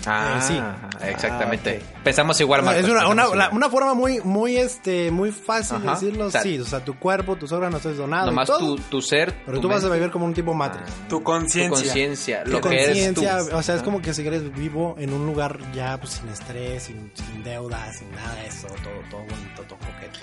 [0.06, 1.06] Ah, Eh, sí.
[1.08, 1.82] exactamente.
[1.82, 2.84] Ah, Pensamos igual, Marcos.
[2.84, 3.48] es una, una, igual.
[3.52, 6.26] una forma muy, muy, este, muy fácil de decirlo.
[6.26, 8.26] O sea, sí, o sea, tu cuerpo, tus órganos es donado.
[8.26, 9.34] y Nomás todo, tu, tu ser.
[9.46, 10.90] pero tu tú vas a vivir como un tipo Matrix.
[11.08, 11.70] Tu Tu conciencia.
[11.70, 13.22] conciencia, Tu lo que eres tú.
[13.22, 16.28] conciencia, o sea, es como que si eres vivo en un lugar ya pues, sin
[16.28, 20.18] estrés, sin, sin deudas, sin nada de eso, todo, todo bonito, todo coqueto.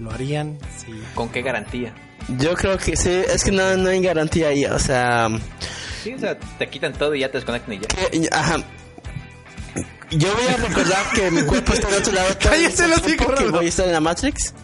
[0.00, 0.58] ¿Lo harían?
[0.76, 0.92] Sí.
[1.14, 1.94] ¿Con qué garantía?
[2.38, 5.28] Yo creo que sí, es que no, no hay garantía ahí, o sea,
[6.04, 7.88] Sí, o sea, te quitan todo y ya te desconectan y ya.
[7.88, 8.62] que- ajá.
[10.10, 13.16] Yo voy a recordar que mi cuerpo está en otro lado Cállese los que
[13.50, 14.54] voy a estar en la Matrix.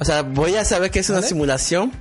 [0.00, 1.28] O sea, voy a saber que es una ¿Vale?
[1.28, 1.92] simulación.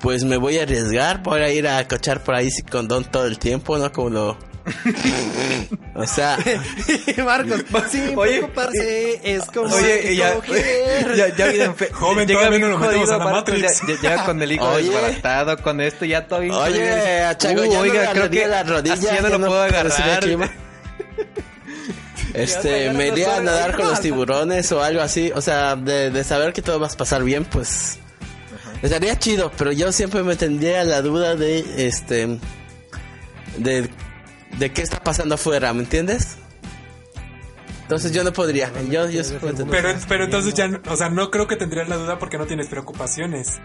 [0.00, 3.26] Pues me voy a arriesgar, voy a ir a cochar por ahí sin condón todo
[3.26, 3.92] el tiempo, ¿no?
[3.92, 4.38] Como lo...
[5.94, 6.38] o sea,
[7.24, 10.38] Marcos, sin Oye, preocuparse, es como Oye, ya,
[11.14, 13.54] ya, ya bien fe- Joven, llega todavía bien no lo metemos jodido, a la Marcos,
[13.54, 14.02] Matrix.
[14.02, 14.88] ya- con el hijo Oye.
[14.90, 18.94] desbaratado, con esto ya todo bien Oye, a Chago, Uh, oiga, creo que la rodilla,
[18.94, 20.24] así ya no lo puedo agarrar.
[22.34, 25.30] Este, me iría a nadar con los tiburones o algo así.
[25.36, 27.98] O sea, de, de saber que todo va a pasar bien, pues.
[28.82, 32.38] Estaría chido, pero yo siempre me tendría la duda de, este.
[33.58, 33.88] De,
[34.58, 36.36] de qué está pasando afuera, ¿me entiendes?
[37.82, 38.70] Entonces yo no podría.
[38.90, 39.22] Yo, yo.
[39.70, 42.66] Pero, pero entonces ya, o sea, no creo que tendrías la duda porque no tienes
[42.68, 43.60] preocupaciones.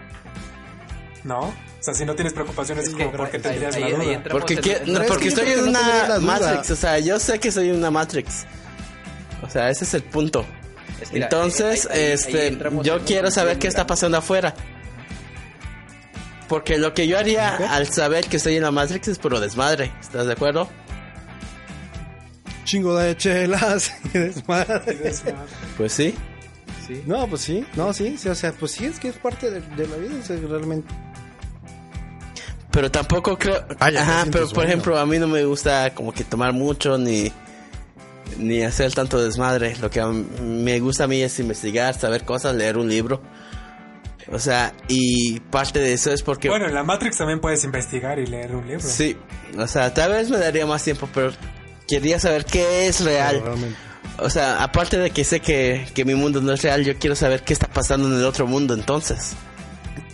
[1.24, 1.40] ¿No?
[1.40, 4.22] O sea, si no tienes preocupaciones, Sí, como pero porque tendrías ahí- la ahí duda.
[4.30, 6.18] Porque, que- no, es estoy en no una.
[6.20, 8.46] Matrix, o sea, yo sé que soy una Matrix.
[9.42, 10.44] O sea, ese es el punto.
[11.00, 14.54] Es Entonces, ahí- ahí- ahí este, yo quiero saber qué está pasando afuera.
[16.50, 19.92] Porque lo que yo haría al saber que estoy en la Matrix es puro desmadre.
[20.00, 20.68] ¿Estás de acuerdo?
[22.64, 25.14] Chingo de chelas y desmadre.
[25.76, 26.12] Pues sí.
[27.06, 29.60] No, pues sí, no, sí, sí, o sea, pues sí, es que es parte de,
[29.60, 30.92] de la vida, o sea, realmente.
[32.72, 33.64] Pero tampoco creo.
[33.78, 37.30] Ah, Ajá, pero por ejemplo, a mí no me gusta como que tomar mucho ni.
[38.38, 39.76] Ni hacer tanto desmadre.
[39.76, 43.22] Lo que me gusta a mí es investigar, saber cosas, leer un libro.
[44.28, 46.48] O sea, y parte de eso es porque.
[46.48, 48.82] Bueno, en la Matrix también puedes investigar y leer un libro.
[48.82, 49.16] Sí,
[49.56, 51.32] o sea, tal vez me daría más tiempo, pero
[51.88, 53.42] quería saber qué es real.
[54.18, 57.16] O sea, aparte de que sé que, que mi mundo no es real, yo quiero
[57.16, 59.34] saber qué está pasando en el otro mundo entonces.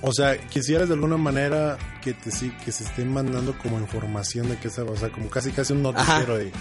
[0.00, 4.48] O sea, quisieras de alguna manera que te sí, que se estén mandando como información
[4.48, 6.52] de que se, o sea, como casi casi un noticiero de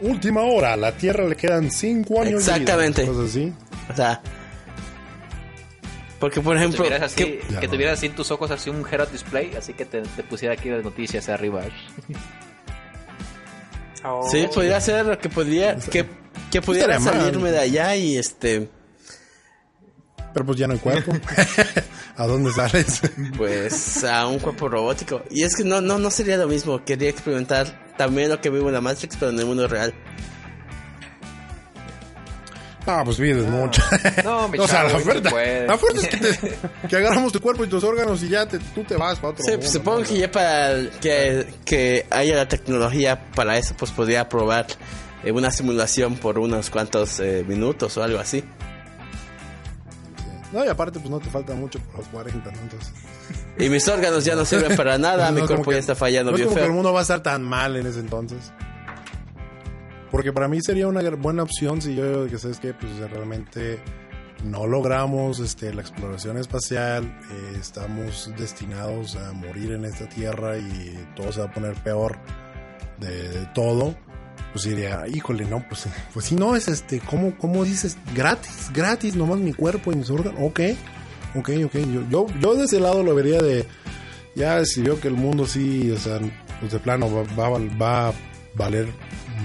[0.00, 2.46] última hora, a la Tierra le quedan cinco años.
[2.46, 3.06] de vida", Exactamente.
[3.06, 3.52] cosas así.
[3.90, 4.22] O sea,
[6.24, 7.72] porque por Que ejemplo, tuvieras así, ¿qué- Ya que no.
[7.74, 10.70] tuvieras así en tus ojos así un Herald Display, así que te, te pusiera aquí
[10.70, 11.60] las noticias arriba.
[14.06, 14.28] Oh.
[14.30, 16.04] sí, podría ser que podría que,
[16.50, 18.68] que pudiera salirme de allá y este,
[20.34, 21.12] Pero pues ya no hay cuerpo.
[22.18, 23.00] ¿A dónde sales?
[23.36, 25.22] pues a un cuerpo robótico.
[25.30, 26.84] Y es que no, no, no sería lo mismo.
[26.84, 29.94] Quería experimentar también lo que vivo en la Matrix, pero en el mundo real.
[32.86, 33.82] Ah, pues vives mucho.
[34.24, 35.66] No, mi o sea, chavo, la oferta, puede.
[35.66, 38.58] la oferta es que, te- que agarramos tu cuerpo y tus órganos y ya te,
[38.58, 40.04] tú te vas para otro Sí, mundo, pues, supongo ¿no?
[40.06, 44.66] que ya para el- que, que haya la tecnología para eso, pues podría probar
[45.24, 48.44] eh, una simulación por unos cuantos eh, minutos o algo así.
[50.52, 52.58] No, y aparte, pues no te falta mucho por los 40, ¿no?
[52.60, 52.92] Entonces,
[53.58, 56.30] Y mis órganos ya no sirven para nada, no mi cuerpo que- ya está fallando
[56.32, 56.74] no es como que el feo.
[56.74, 58.52] mundo va a estar tan mal en ese entonces.
[60.14, 63.80] Porque para mí sería una buena opción si yo, que sabes que pues realmente
[64.44, 71.04] no logramos este, la exploración espacial, eh, estamos destinados a morir en esta tierra y
[71.16, 72.16] todo se va a poner peor
[73.00, 73.96] de, de todo.
[74.52, 77.98] Pues diría, híjole, no, pues, pues si no es este, ¿cómo, cómo dices?
[78.14, 80.38] Gratis, gratis, nomás mi cuerpo y mis órganos.
[80.44, 80.60] Ok,
[81.34, 81.74] ok, ok.
[81.92, 83.66] Yo, yo, yo de ese lado lo vería de,
[84.36, 86.20] ya si veo que el mundo sí, o sea,
[86.60, 88.12] pues de plano va, va, va a
[88.54, 88.86] valer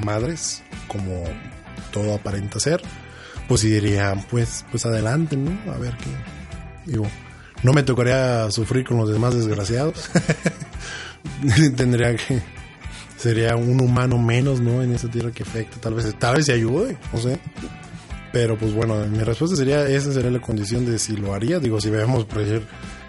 [0.04, 1.24] madres, como
[1.92, 2.82] todo aparenta ser,
[3.48, 5.72] pues sí diría, pues, pues adelante, ¿no?
[5.72, 6.92] A ver qué.
[6.92, 7.08] Digo,
[7.64, 10.10] no me tocaría sufrir con los demás desgraciados.
[11.76, 12.42] Tendría que.
[13.18, 14.82] Sería un humano menos, ¿no?
[14.82, 15.78] En esa tierra que afecta.
[15.82, 17.38] Tal vez, tal vez se ayude, no sé.
[18.32, 21.60] Pero pues bueno, mi respuesta sería, esa sería la condición de si lo haría.
[21.60, 22.66] Digo, si vemos, por decir,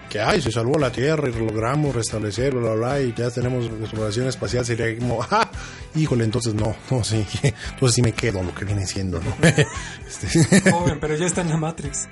[0.08, 4.26] que ay, se salvó la Tierra y logramos restablecer, bla, bla, y ya tenemos exploración
[4.26, 5.49] espacial, sería como, ¡ah!
[5.94, 9.34] Híjole, entonces no, no, sí, entonces sí me quedo lo que viene siendo, ¿no?
[10.06, 12.08] Este, Joven, pero ya está en la Matrix.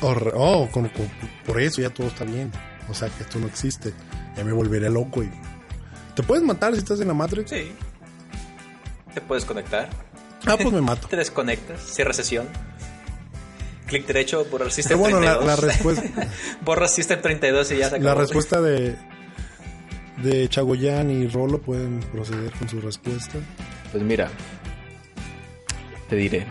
[0.00, 0.32] Oh, rayos.
[0.34, 1.10] oh, con- con-
[1.46, 2.50] por eso ya todo está bien.
[2.88, 3.92] O sea, que esto no existe.
[4.36, 5.30] Ya me volveré loco y...
[6.14, 7.50] ¿Te puedes matar si estás en la Matrix?
[7.50, 7.72] Sí.
[9.14, 9.88] Te puedes conectar.
[10.46, 11.06] Ah, pues me mato.
[11.08, 11.80] Te desconectas.
[11.82, 12.48] Cierra sesión.
[13.86, 15.46] Clic derecho, borrar Pero System bueno, la, 32.
[15.46, 16.28] la respuesta...
[16.62, 18.04] Borras System 32 y ya se acabó.
[18.04, 18.96] La respuesta de,
[20.22, 23.38] de Chagoyan y Rolo pueden proceder con su respuesta.
[23.92, 24.28] Pues mira,
[26.08, 26.46] te diré.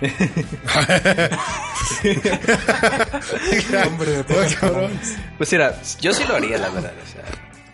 [3.86, 5.16] Hombre, de todas formas.
[5.36, 6.92] Pues mira, yo sí lo haría, la verdad.
[7.02, 7.24] O sea,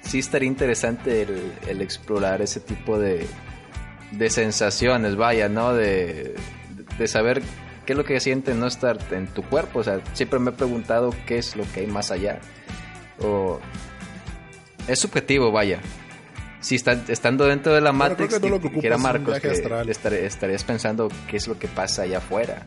[0.03, 3.27] sí estaría interesante el, el explorar ese tipo de,
[4.13, 5.75] de sensaciones, vaya, ¿no?
[5.75, 6.35] De,
[6.99, 7.43] de saber
[7.85, 9.81] qué es lo que siente no estar en tu cuerpo.
[9.81, 12.41] O sea, siempre me he preguntado qué es lo que hay más allá.
[13.21, 13.61] O
[14.89, 15.81] es subjetivo, vaya.
[16.61, 19.49] Si está, estando dentro de la Matrix, que dijera Marcos, que
[19.89, 22.67] estar- estarías pensando qué es lo que pasa allá afuera.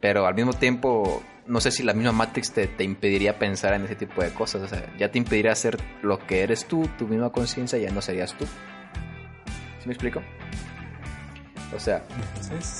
[0.00, 3.84] Pero al mismo tiempo, no sé si la misma Matrix te, te impediría pensar en
[3.84, 4.62] ese tipo de cosas.
[4.62, 8.00] O sea, ya te impediría hacer lo que eres tú, tu misma conciencia, ya no
[8.00, 8.46] serías tú.
[8.46, 10.22] ¿Sí me explico?
[11.76, 12.04] O sea,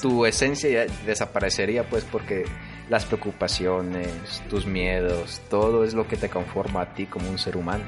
[0.00, 2.44] tu esencia ya desaparecería, pues, porque
[2.88, 4.08] las preocupaciones,
[4.48, 7.84] tus miedos, todo es lo que te conforma a ti como un ser humano.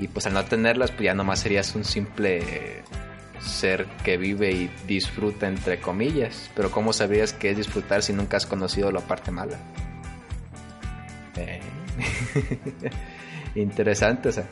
[0.00, 2.82] Y pues al no tenerlas, pues ya nomás serías un simple
[3.40, 6.50] ser que vive y disfruta, entre comillas.
[6.54, 9.58] Pero ¿cómo sabrías qué es disfrutar si nunca has conocido la parte mala?
[11.36, 11.60] Eh.
[13.56, 14.48] Interesante, o sea.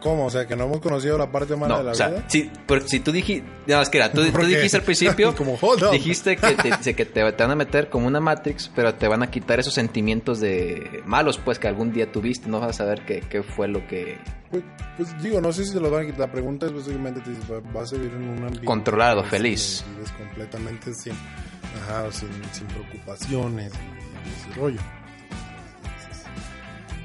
[0.00, 0.26] ¿Cómo?
[0.26, 2.24] O sea, que no hemos conocido la parte mala No, de la o sea, vida.
[2.28, 2.50] si,
[2.86, 5.58] si tú dijiste, no, es que era, tú, tú dijiste al principio, Como,
[5.92, 9.08] dijiste que, te, dice que te, te van a meter como una Matrix, pero te
[9.08, 12.72] van a quitar esos sentimientos de malos, pues que algún día tuviste, no vas a
[12.72, 14.16] saber qué, qué fue lo que
[14.50, 14.62] Pues,
[14.96, 16.20] pues, digo, no sé si se los van a quitar.
[16.20, 18.64] La pregunta es básicamente, te dices, vas a vivir en un ambiente...
[18.64, 19.84] Controlado, feliz.
[19.96, 24.80] Vives completamente sin, ajá, sin, sin preocupaciones y ese rollo.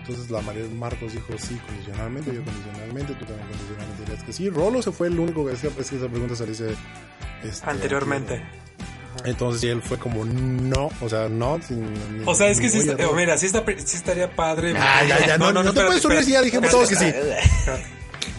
[0.02, 4.50] Entonces la María Marcos dijo sí, condicionalmente, yo condicionalmente, tú también condicionalmente dirías que sí.
[4.50, 6.76] Rolo se fue el único que decía, pues que esa pregunta se le hice
[7.44, 8.44] este, Anteriormente.
[9.26, 11.60] Entonces y él fue como no, o sea, no.
[11.62, 11.84] Sin,
[12.18, 14.74] ni- O sea, es que sí, a está- mira, sí, está, sí estaría padre.
[14.78, 17.14] Ah, ya, ya, no, no, no te puedes subir si ya dijimos todos que sí.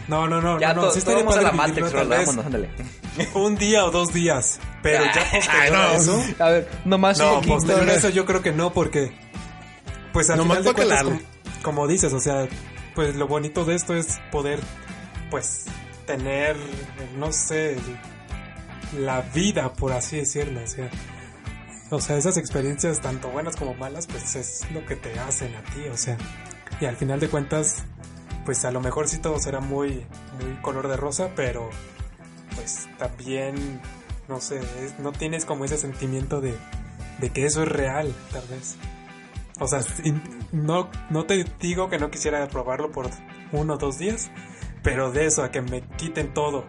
[0.08, 2.70] No, no, no, Ya no, to- sí estaría padre la vivirlo Matrix, Rolo, vámonos, ándale.
[3.34, 7.40] un día o dos días, pero ya posterior a no, eso, A ver, nomás no,
[7.42, 9.12] posterior a eso yo creo que no, porque
[10.12, 11.04] pues al final de cuentas.
[11.62, 12.48] Como, dices, o sea,
[12.94, 14.60] pues lo bonito de esto es poder
[15.30, 15.64] pues
[16.06, 16.56] tener
[17.16, 17.76] no sé
[18.98, 20.90] la vida por así decirlo, o sea,
[21.90, 25.62] o sea, esas experiencias tanto buenas como malas pues es lo que te hacen a
[25.62, 26.18] ti, o sea,
[26.80, 27.84] y al final de cuentas
[28.44, 30.04] pues a lo mejor sí todo será muy
[30.38, 31.70] muy color de rosa, pero
[32.54, 33.80] pues también
[34.28, 34.60] no sé,
[34.98, 36.54] no tienes como ese sentimiento de,
[37.20, 38.76] de que eso es real, tal vez.
[39.62, 39.80] O sea,
[40.50, 43.10] no, no te digo que no quisiera probarlo por
[43.52, 44.30] uno o dos días,
[44.82, 46.64] pero de eso a que me quiten todo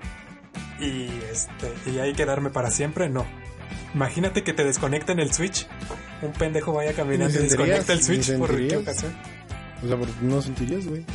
[0.80, 3.26] y este y ahí quedarme para siempre, no.
[3.96, 5.68] Imagínate que te desconecten el switch,
[6.22, 9.16] un pendejo vaya caminando y desconecta el switch por qué ocasión.
[9.84, 11.06] O sea, porque no sentirías, güey.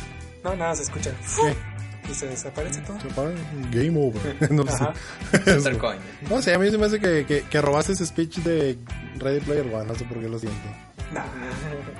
[0.43, 2.11] No, nada, se escucha ¿Qué?
[2.11, 2.99] y se desaparece todo.
[2.99, 3.31] Se apaga,
[3.71, 4.51] Game over.
[4.51, 4.83] no sé.
[4.83, 4.93] Ajá.
[5.57, 5.99] Hacer coño.
[6.29, 8.77] No sé, a mí se me hace que, que, que robaste ese speech de
[9.17, 10.88] Ready Player One, no sé por qué lo siento.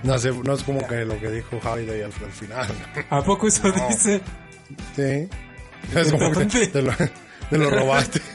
[0.04, 2.67] No sé, no es como que lo que dijo Halliday al, al final.
[3.10, 4.22] ¿A poco eso dice?
[4.95, 5.28] Sí.
[5.98, 6.91] Es como que te, te lo,
[7.50, 8.22] te lo robaste.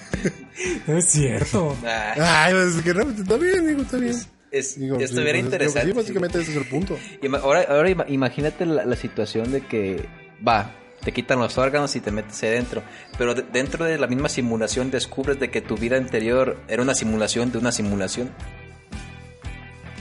[0.86, 1.76] No es cierto.
[1.84, 4.14] Ay, pues, es que no, está bien, digo, está bien.
[4.52, 5.86] es, Digo, estuviera sí, pues, digo, interesante.
[5.88, 6.96] Sí, básicamente ese es el punto.
[7.42, 10.06] Ahora, ahora ima- imagínate la, la situación de que,
[10.46, 10.70] va,
[11.02, 12.82] te quitan los órganos y te metes ahí dentro,
[13.18, 16.94] pero de- dentro de la misma simulación descubres de que tu vida anterior era una
[16.94, 18.30] simulación de una simulación.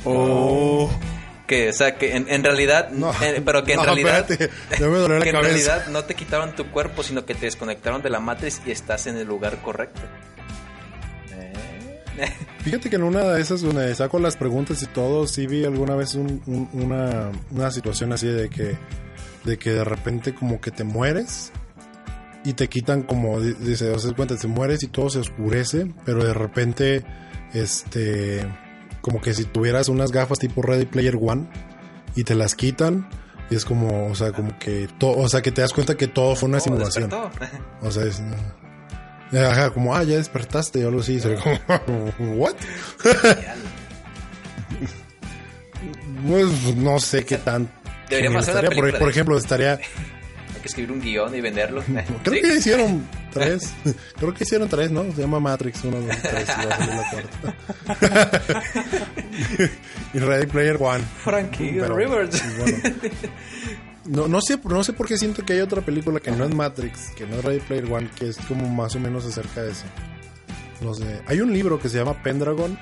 [0.06, 0.90] Oh.
[1.48, 4.54] Que, o sea, que en, en realidad, No, eh, pero que en no, realidad, espérate,
[4.80, 8.02] ya me la que en realidad no te quitaron tu cuerpo, sino que te desconectaron
[8.02, 10.02] de la matriz y estás en el lugar correcto.
[11.32, 11.54] Eh.
[12.64, 15.96] Fíjate que en una de esas donde saco las preguntas y todo, sí vi alguna
[15.96, 18.78] vez un- un- una, una situación así de que,
[19.44, 21.52] de que de repente como que te mueres
[22.46, 26.24] y te quitan como, di- dice, sea, cuenta, te mueres y todo se oscurece, pero
[26.24, 27.04] de repente,
[27.54, 28.48] este,
[29.04, 31.46] como que si tuvieras unas gafas tipo Ready Player One
[32.16, 33.06] y te las quitan,
[33.50, 36.08] y es como, o sea, como que todo, o sea, que te das cuenta que
[36.08, 37.12] todo fue una simulación.
[37.82, 38.24] O sea, es.
[39.34, 41.20] Ajá, como, ah, ya despertaste o algo así.
[41.20, 42.56] Como, ¿what?
[46.28, 47.70] pues no sé qué tan.
[48.10, 48.70] Una estaría.
[48.70, 49.82] Por, ejemplo, estaría.
[50.64, 51.84] Que escribir un guion y venderlo.
[52.24, 52.42] Creo Sí.
[52.42, 53.72] que hicieron tres.
[54.18, 55.04] Creo que hicieron tres, ¿no?
[55.14, 56.48] Se llama Matrix, uno, dos, tres.
[56.50, 57.56] y la cuarta.
[60.14, 61.04] y Ready Player One.
[61.24, 62.42] Frankie Pero, Rivers.
[62.58, 62.78] bueno,
[64.06, 66.54] no, no, sé, no sé por qué siento que hay otra película que no es
[66.54, 69.72] Matrix, que no es Ready Player One, que es como más o menos acerca de
[69.72, 69.86] eso.
[70.82, 71.22] No sé.
[71.28, 72.78] Hay un libro que se llama Pendragon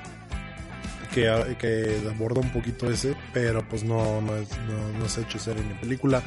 [1.12, 5.22] que, que aborda un poquito ese, pero pues no, no, es, no, no se ha
[5.24, 6.22] hecho serie ni película.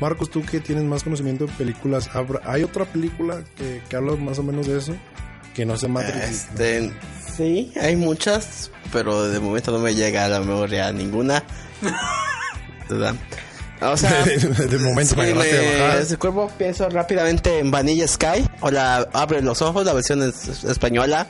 [0.00, 4.16] Marcos, tú que tienes más conocimiento de películas, ¿habrá- ¿hay otra película que, que habla
[4.16, 4.96] más o menos de eso?
[5.54, 6.22] Que no sea Matrix.
[6.30, 6.90] Este,
[7.36, 11.42] sí, hay muchas, pero de momento no me llega a la memoria ninguna.
[12.88, 13.14] ¿Verdad?
[13.82, 18.70] O sea, de momento me sí, me- de cuerpo pienso rápidamente en Vanilla Sky o
[18.70, 21.26] la Abre los ojos, la versión es- española,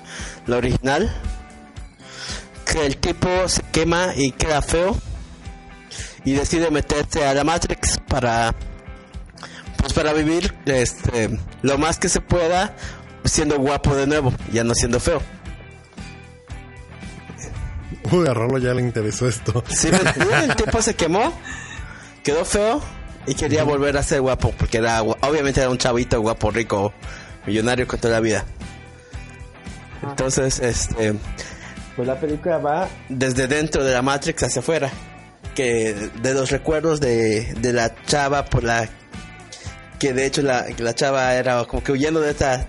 [0.46, 1.10] la original.
[2.70, 4.96] Que el tipo se quema y queda feo
[6.24, 8.54] y decide meterse a la Matrix para
[9.76, 12.76] pues para vivir este lo más que se pueda
[13.24, 15.20] siendo guapo de nuevo, ya no siendo feo.
[18.12, 19.62] Uy, a Rolo ya le interesó esto.
[19.68, 19.88] Sí,
[20.44, 21.32] el tipo se quemó,
[22.24, 22.82] quedó feo
[23.26, 26.92] y quería volver a ser guapo, porque era gua- obviamente era un chavito guapo, rico,
[27.46, 28.44] millonario con toda la vida.
[30.02, 31.14] Entonces, este,
[32.00, 34.90] pues la película va desde dentro de la Matrix hacia afuera,
[35.54, 35.92] que
[36.22, 38.88] de los recuerdos de, de la chava por la
[39.98, 42.66] que de hecho la, la chava era como que huyendo de esta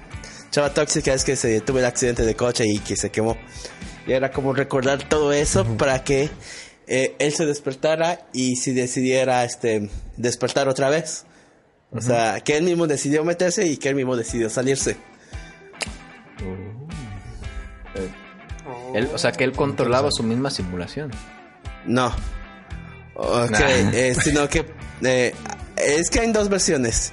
[0.50, 3.38] chava tóxica es que se tuvo el accidente de coche y que se quemó.
[4.06, 6.30] Y era como recordar todo eso para que
[6.88, 11.24] eh, él se despertara y si decidiera este despertar otra vez.
[11.90, 14.98] O sea, que él mismo decidió meterse y que él mismo decidió salirse.
[18.96, 21.12] Él- o sea, que él controlaba su misma simulación.
[21.86, 22.14] No.
[23.16, 23.60] Ok, Nah.
[23.94, 24.66] eh, sino que
[25.04, 25.34] eh,
[25.76, 27.12] es que hay dos versiones.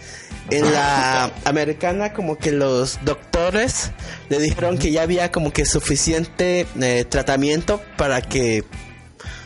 [0.51, 3.91] En la americana como que los doctores
[4.31, 8.65] le dijeron que ya había como que suficiente eh, tratamiento para que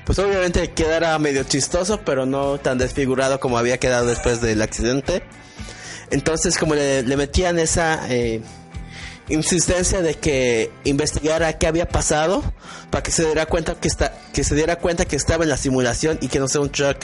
[0.05, 5.25] pues obviamente quedara medio chistoso pero no tan desfigurado como había quedado después del accidente.
[6.13, 8.41] Entonces como le, le metían esa eh,
[9.29, 12.43] insistencia de que investigara qué había pasado
[12.91, 15.57] para que se diera cuenta que está que se diera cuenta que estaba en la
[15.57, 16.97] simulación y que no sea un shock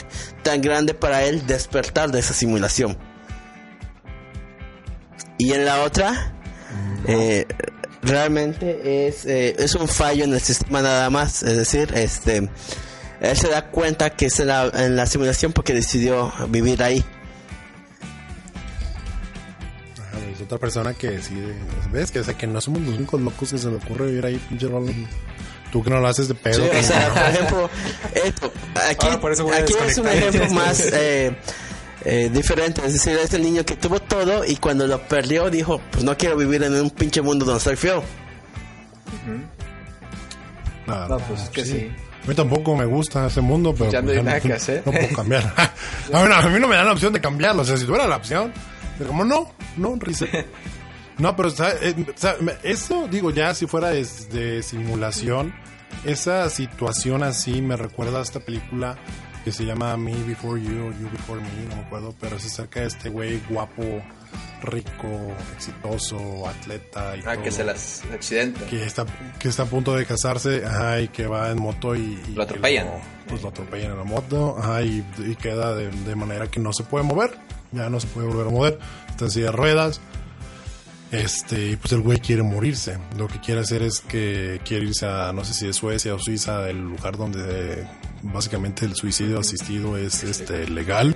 [0.43, 2.97] tan grande para él despertar de esa simulación.
[5.37, 6.33] Y en la otra
[7.07, 7.45] eh,
[8.01, 12.49] realmente es eh, es un fallo en el sistema nada más, es decir, este
[13.21, 17.03] él se da cuenta que es en la, en la simulación porque decidió vivir ahí.
[20.49, 21.53] Otra persona que decide.
[21.91, 22.09] ¿Ves?
[22.09, 24.41] Que, o sea, que no somos los únicos locos que se le ocurre vivir ahí,
[24.49, 24.67] pinche.
[25.71, 26.63] Tú que no lo haces de pedo.
[26.63, 27.13] Sí, que o sea, no.
[27.13, 27.69] por ejemplo,
[28.15, 28.53] esto,
[28.89, 31.37] aquí, Ahora por eso voy a aquí es un ejemplo más eh,
[32.03, 32.81] eh, diferente.
[32.83, 36.17] Es decir, es el niño que tuvo todo y cuando lo perdió dijo, pues no
[36.17, 38.03] quiero vivir en un pinche mundo donde soy feo.
[40.87, 41.91] Ah, No, pues es que sí.
[42.23, 44.81] A mí tampoco me gusta ese mundo, pero Ya no hay nada que hacer.
[44.83, 45.43] No puedo cambiar.
[45.55, 47.61] a, mí, no, a mí no me dan la opción de cambiarlo.
[47.61, 48.51] O sea, si tuviera la opción,
[48.99, 50.45] pero como no, no, reset.
[51.17, 51.49] No, pero.
[51.81, 52.05] Eh,
[52.63, 55.53] eso, digo, ya si fuera de, de simulación,
[56.05, 58.97] esa situación así me recuerda a esta película
[59.43, 62.45] que se llama Me Before You o You Before Me, no me acuerdo, pero es
[62.45, 63.83] acerca de este güey guapo,
[64.63, 68.65] rico, exitoso, atleta y Ah, todo que se las accidenta.
[68.67, 69.05] que está
[69.39, 72.43] que está a punto de casarse ajá, y que va en moto y, y Lo
[72.43, 72.85] atropellan.
[72.87, 76.59] lo- pues lo atropellan en la moto ajá, y, y queda de, de manera que
[76.61, 77.37] no se puede mover
[77.71, 80.01] ya no se puede volver a mover está en de ruedas
[81.11, 85.31] este pues el güey quiere morirse lo que quiere hacer es que quiere irse a
[85.33, 87.87] no sé si de Suecia o Suiza el lugar donde
[88.21, 91.15] básicamente el suicidio asistido es este legal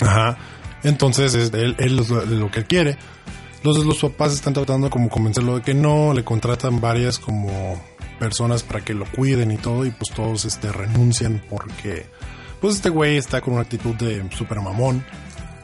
[0.00, 0.36] Ajá.
[0.82, 2.98] Entonces, es- él, él es lo, que quiere.
[3.62, 7.80] Los, los papás están tratando como convencerlo de que no, le contratan varias como
[8.18, 12.06] personas para que lo cuiden y todo, y pues todos este renuncian porque
[12.64, 15.04] pues este güey está con una actitud de super mamón.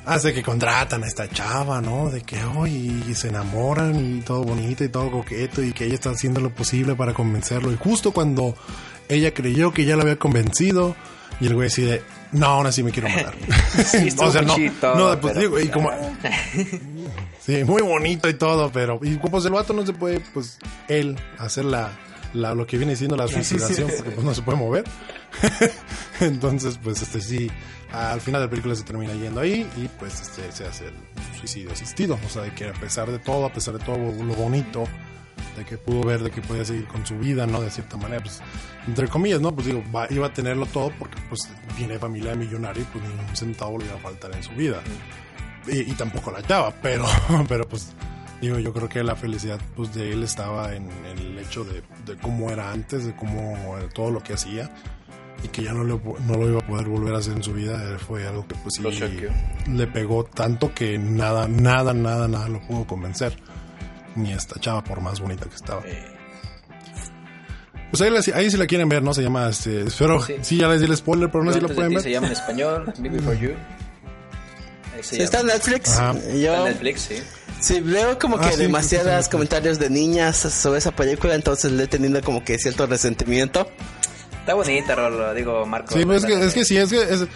[0.05, 2.11] Hace que contratan a esta chava, ¿no?
[2.11, 6.11] De que hoy se enamoran y todo bonito y todo coqueto y que ella está
[6.11, 7.73] haciendo lo posible para convencerlo.
[7.73, 8.55] Y justo cuando
[9.09, 10.95] ella creyó que ya lo había convencido
[11.41, 13.33] y el güey decide, no, ahora sí me quiero matar.
[13.95, 15.91] estuvo o sea, no, chito, no, pues pero digo, y como,
[17.41, 21.17] Sí, muy bonito y todo, pero y pues el vato no se puede, pues, él
[21.39, 21.93] hacer la,
[22.35, 24.85] la lo que viene siendo la suicidación, porque pues no se puede mover.
[26.21, 27.51] Entonces, pues este sí,
[27.93, 30.95] al final de la película se termina yendo ahí y pues este se hace el
[31.39, 32.19] suicidio asistido.
[32.25, 34.85] O sea, de que a pesar de todo, a pesar de todo lo bonito,
[35.57, 37.61] de que pudo ver de que podía seguir con su vida, ¿no?
[37.61, 38.41] De cierta manera, pues,
[38.87, 39.53] entre comillas, ¿no?
[39.55, 42.87] Pues digo, va- iba a tenerlo todo porque pues viene de familia de millonario y
[42.87, 44.81] pues ni un centavo le iba a faltar en su vida.
[45.67, 47.05] Y, y tampoco la chava, pero,
[47.49, 47.93] pero pues
[48.41, 51.83] digo, yo creo que la felicidad pues de él estaba en, en el hecho de,
[52.07, 54.71] de cómo era antes, de cómo era todo lo que hacía
[55.43, 55.95] y que ya no, le,
[56.27, 58.55] no lo iba a poder volver a hacer en su vida, eh, fue algo que
[58.57, 58.83] pues sí
[59.73, 63.37] le pegó tanto que nada, nada, nada, nada lo pudo convencer.
[64.17, 65.83] Ni esta chava, por más bonita que estaba.
[67.91, 69.13] Pues ahí, la- ahí si la quieren ver, ¿no?
[69.15, 70.57] Se llama, este, pero sí, Sí.
[70.59, 72.03] ya les di el spoiler, pero no sé si lo de pueden ver.
[72.03, 73.51] Se llama en español, Me Before You.
[74.95, 75.47] Ahí se Sí, está en.
[75.47, 75.91] Netflix.
[75.99, 76.13] Ajá.
[76.15, 77.15] Yo, Está en Netflix, sí.
[77.61, 79.31] Sí, veo como Ah, que sí, demasiadas sí, sí.
[79.31, 83.69] comentarios de niñas sobre esa película, entonces le he tenido como que cierto resentimiento.
[84.41, 85.93] Está bonita, Rolo, digo, Marco.
[85.93, 87.21] Sí, es que, es que sí, es que es,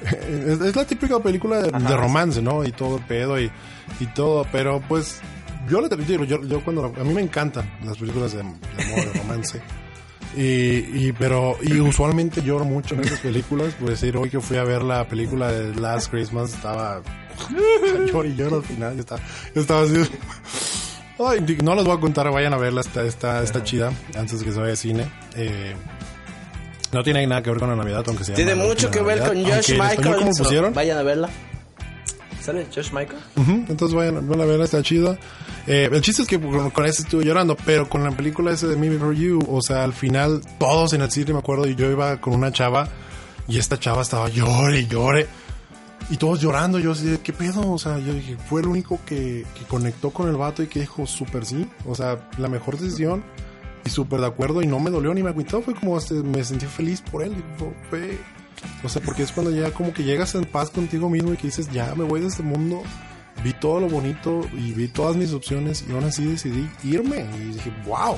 [0.00, 2.64] es, es la típica película de, de romance, ¿no?
[2.64, 3.50] Y todo el pedo y,
[4.00, 5.20] y todo, pero pues
[5.68, 8.42] yo le digo, yo, yo cuando la- a mí me encantan las películas de, de
[8.44, 9.60] amor, de romance.
[10.36, 14.56] Y, y pero y usualmente lloro mucho en esas películas, pues decir, hoy que fui
[14.58, 17.00] a ver la película de Last Christmas estaba
[18.12, 19.20] lloro y lloro al final, yo estaba,
[19.54, 19.94] yo estaba así.
[21.18, 24.52] Ay, no les voy a contar, vayan a verla, está, está, está chida antes que
[24.52, 25.10] se vaya a cine.
[25.34, 25.74] Eh,
[26.92, 29.44] no tiene nada que ver con la Navidad, aunque se Tiene mucho que ver con
[29.44, 30.16] Josh Michael.
[30.16, 30.72] ¿Cómo pusieron?
[30.74, 31.28] Vayan a verla.
[32.40, 33.18] ¿Sale Josh Michael?
[33.36, 35.18] Ujú, entonces vayan, vayan a verla, está chida.
[35.66, 38.68] Eh, el chiste es que con, con ese estuve llorando, pero con la película ese
[38.68, 41.74] de Me Before You, o sea, al final todos en el cine, me acuerdo, y
[41.74, 42.88] yo iba con una chava
[43.48, 45.26] y esta chava estaba llore y llore.
[46.10, 47.70] Y todos llorando, yo así, de, ¿qué pedo?
[47.70, 50.80] O sea, yo dije, fue el único que, que conectó con el vato y que
[50.80, 51.68] dijo, súper sí.
[51.86, 53.22] O sea, la mejor decisión
[53.84, 55.60] y súper de acuerdo y no me dolió ni me agüitó.
[55.60, 57.34] Fue como, este, me sentí feliz por él.
[57.90, 58.18] Fue,
[58.82, 61.48] o sea, porque es cuando ya como que llegas en paz contigo mismo y que
[61.48, 62.82] dices, ya me voy de este mundo.
[63.44, 67.26] Vi todo lo bonito y vi todas mis opciones y aún así decidí irme.
[67.36, 68.16] Y dije, wow,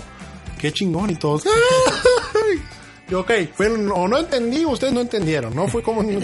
[0.59, 1.45] qué chingón y todos.
[3.13, 6.21] Ok, fue, o no entendí, ustedes no entendieron, no fue como, como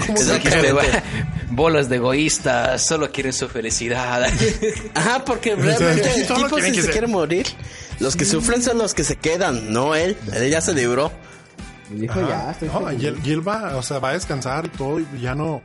[1.51, 4.25] bolas de egoístas, solo quieren su felicidad.
[4.95, 7.47] Ajá, porque realmente el tipo quieren si que se se- quiere morir,
[8.01, 10.17] los que sufren son los que se quedan, no él.
[10.35, 11.11] Él ya se libró.
[11.91, 13.03] Y dijo, ya, estoy No, feliz.
[13.03, 15.63] y, él, y él va, o sea, va a descansar y todo, y ya no.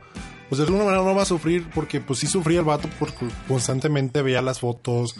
[0.48, 3.26] Pues de alguna manera no va a sufrir, porque pues sí sufría el vato porque
[3.48, 5.14] constantemente veía las fotos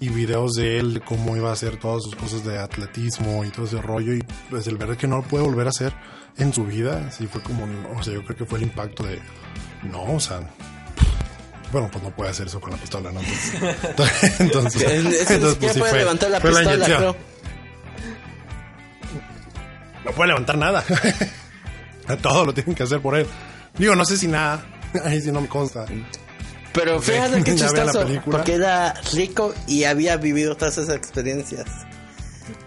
[0.00, 3.66] y videos de él, cómo iba a hacer todas sus cosas de atletismo y todo
[3.66, 5.92] ese rollo, y pues el ver que no lo puede volver a hacer
[6.38, 9.20] en su vida, sí fue como, o sea, yo creo que fue el impacto de,
[9.82, 10.40] no, o sea,
[11.70, 13.20] bueno, pues no puede hacer eso con la pistola, ¿no?
[14.40, 16.98] Entonces, entonces, pues, sí fue- levantar la fue pistola, inyección.
[16.98, 17.16] creo.
[20.04, 20.82] No puede levantar nada.
[22.22, 23.26] Todo lo tienen que hacer por él.
[23.78, 24.64] Digo, no sé si nada.
[25.04, 25.84] Ahí sí no me consta.
[26.72, 31.66] Pero fíjate la chistoso, porque era rico y había vivido todas esas experiencias.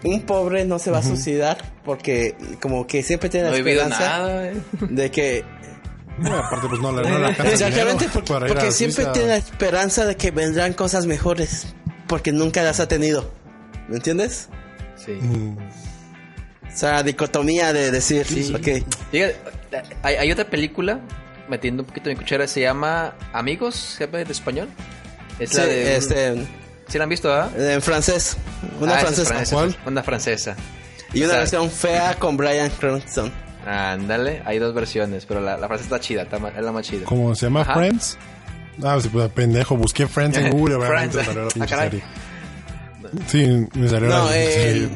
[0.02, 3.98] Un pobre no se va a suicidar porque como que siempre tiene No la esperanza
[3.98, 4.54] nada, eh.
[4.90, 5.44] de que
[6.18, 10.16] No, aparte, pues no, le- no el exactamente porque, porque siempre tiene la esperanza de
[10.16, 11.74] que vendrán cosas mejores
[12.06, 13.30] porque nunca las ha tenido.
[13.88, 14.48] ¿Me entiendes?
[14.96, 15.12] Sí.
[15.12, 18.52] Mm, O sea, dicotomía de decir, Sí.
[18.54, 19.36] ok, Fíjate,
[20.02, 21.00] hay, hay otra película,
[21.48, 24.68] metiendo un poquito mi cuchara, se llama Amigos, ¿se llama en español?
[25.38, 25.82] Es sí, la de...
[25.82, 26.46] un- este,
[26.88, 27.50] ¿Sí la han visto, ah?
[27.56, 28.36] en francés,
[28.80, 29.76] una Ah, esa es francesa francesa, ¿Cuál?
[29.86, 30.56] Una francesa.
[31.12, 33.32] y una o sea- versión fea con Brian Cranston.
[33.66, 37.04] Ándale, hay dos versiones, pero la, la francesa está chida, está es la más chida.
[37.06, 37.62] ¿Cómo se llama?
[37.62, 37.74] Ajá.
[37.74, 38.18] Friends.
[38.82, 39.76] Ah, sí, pues pendejo.
[39.76, 40.74] Busqué Friends en Google.
[40.74, 42.02] Obviamente salió la Ah, pinche serie.
[43.26, 44.88] Sí, me salió No, la eh,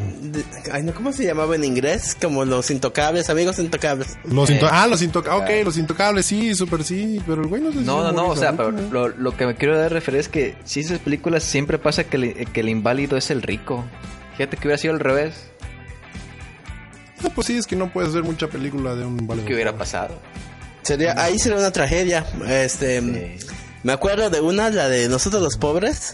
[0.73, 2.17] ay, no, ¿cómo se llamaba en inglés?
[2.21, 4.17] Como los intocables, amigos intocables.
[4.25, 5.43] Los eh, into- ah, los intocables.
[5.61, 7.21] Ok, los intocables, sí, súper sí.
[7.27, 9.37] Pero el güey no sé si No, no, se no, o sea, pero lo, lo
[9.37, 12.47] que me quiero dar a referir es que si esas películas siempre pasa que, el-
[12.53, 13.85] que el inválido es el rico.
[14.37, 15.35] Fíjate que hubiera sido al revés,
[17.23, 19.45] No, pues sí, es que no puedes ver mucha película de un vale.
[19.45, 20.21] ¿qué hubiera pasado?
[20.83, 22.25] Sería, ahí sería una tragedia.
[22.49, 23.47] Este, Sí.
[23.83, 26.13] me acuerdo de una, la de nosotros los pobres,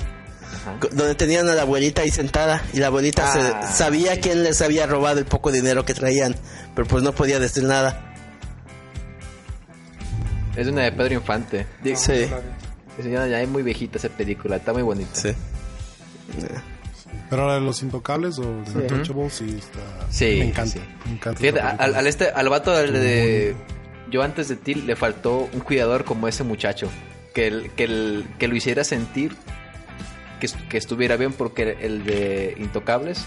[0.66, 0.78] Ajá.
[0.92, 4.20] donde tenían a la abuelita ahí sentada y la abuelita Ah, se, sabía sí.
[4.22, 6.34] quién les había robado el poco dinero que traían,
[6.74, 8.12] pero pues no podía decir nada.
[10.56, 11.66] Es una de Pedro Infante.
[11.82, 15.10] Digo, Sí, es ya, es muy viejita esa película, está muy bonita.
[15.14, 15.30] sí.
[17.30, 18.42] Pero la de los intocables o
[18.72, 19.80] The Untouchables sí está.
[20.10, 20.72] Sí, Me encanta.
[20.72, 20.80] sí.
[21.06, 21.40] Me encanta.
[21.40, 23.56] Fíjate, esa al, este, al vato del de
[24.10, 26.88] Yo antes de ti le faltó un cuidador como ese muchacho.
[27.34, 29.34] Que, el- que, el- que lo hiciera sentir
[30.44, 33.24] que, est- que estuviera bien porque el de Intocables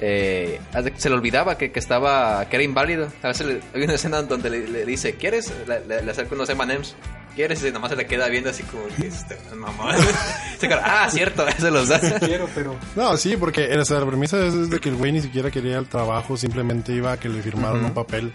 [0.00, 0.60] eh,
[0.96, 3.08] se le olvidaba que, que estaba que era inválido.
[3.22, 5.52] A veces le- hay una escena donde le, le dice, ¿quieres?
[5.68, 6.94] Le, le, le acerca unos M&M's
[7.34, 7.64] ¿Quieres?
[7.64, 9.96] Y nomás se le queda viendo así como que este, mamá.
[10.58, 11.98] Se queda, ah, cierto, eso los da.
[12.20, 15.12] Quiero, pero No, sí, porque o sea, la premisa es, es de que el güey
[15.12, 18.32] ni siquiera quería el trabajo, simplemente iba a que le firmaran un papel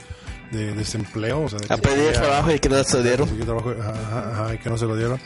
[0.49, 1.41] de desempleo.
[1.43, 3.19] O sea, de que A pedir quería- trabajo y que no se dieron.
[3.27, 5.19] conseguir trabajo, ajá, ajá, y que no se lo dieron.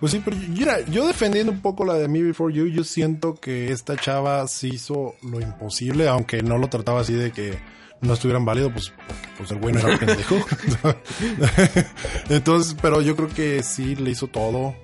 [0.00, 3.34] Pues sí, pero mira, yo defendiendo un poco la de Me Before You, yo siento
[3.34, 7.58] que esta chava sí hizo lo imposible, aunque no lo trataba así de que
[8.00, 8.94] no estuvieran válido, pues
[9.36, 10.36] pues el güey no era pendejo.
[12.28, 14.74] Entonces, pero yo creo que sí le hizo todo.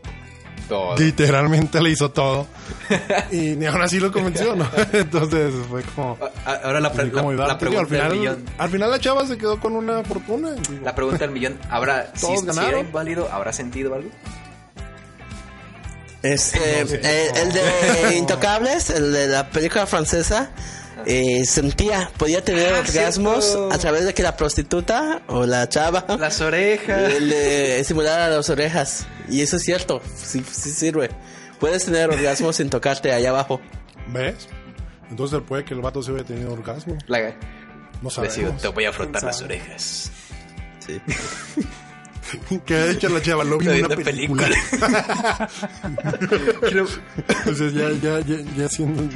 [0.68, 0.96] Todo.
[0.96, 2.46] Literalmente le hizo todo.
[3.30, 4.68] Y ni aún así lo convenció, ¿no?
[4.92, 6.18] Entonces fue como...
[6.44, 8.44] Ahora la, pre- así como la- al, pregunta del final, millón.
[8.58, 10.52] al final la chava se quedó con una fortuna.
[10.52, 10.84] digo.
[10.84, 12.70] La pregunta del millón, ¿habrá, si, Todos si ganaron.
[12.70, 14.10] era inválido, ¿habrá sentido algo?
[16.32, 20.50] Este, eh, el de Intocables, el de la película francesa,
[21.06, 23.72] eh, sentía, podía tener Ah, orgasmos cierto.
[23.72, 27.12] a través de que la prostituta o la chava Las orejas.
[27.12, 29.06] eh, le estimulara las orejas.
[29.28, 31.10] Y eso es cierto, sí, sí sirve.
[31.60, 33.60] Puedes tener orgasmos sin tocarte allá abajo.
[34.08, 34.48] ¿Ves?
[35.10, 36.98] Entonces puede que el vato se haya tenido orgasmo.
[37.06, 37.34] La,
[38.02, 38.60] No sabemos.
[38.60, 40.10] te voy a frotar las orejas.
[40.84, 41.00] Sí.
[42.66, 44.48] Que de hecho la chava lo vio en una película.
[46.20, 49.08] Entonces ya, ya, ya, ya siendo...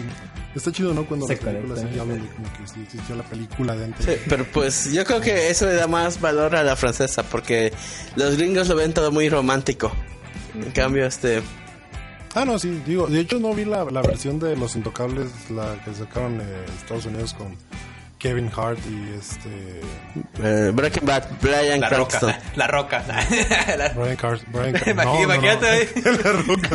[0.54, 1.06] Está chido, ¿no?
[1.06, 4.02] Cuando Se las películas de como que sí existió la película dentro.
[4.04, 7.72] Sí, pero pues yo creo que eso le da más valor a la francesa porque
[8.16, 9.92] los gringos lo ven todo muy romántico.
[10.54, 11.40] En cambio, este,
[12.34, 15.82] Ah, no, sí, digo, de hecho no vi la, la versión de Los Intocables, la
[15.84, 17.56] que sacaron de Estados Unidos con
[18.20, 19.80] Kevin Hart y este...
[20.44, 22.30] eh, Breaking Bad, Brian La Cranston.
[22.30, 22.42] roca.
[22.54, 23.04] La roca.
[23.76, 25.22] La- Brian Cars, Brian Car- Imagi- no, no, no.
[25.34, 25.88] imagínate,
[26.22, 26.68] La roca.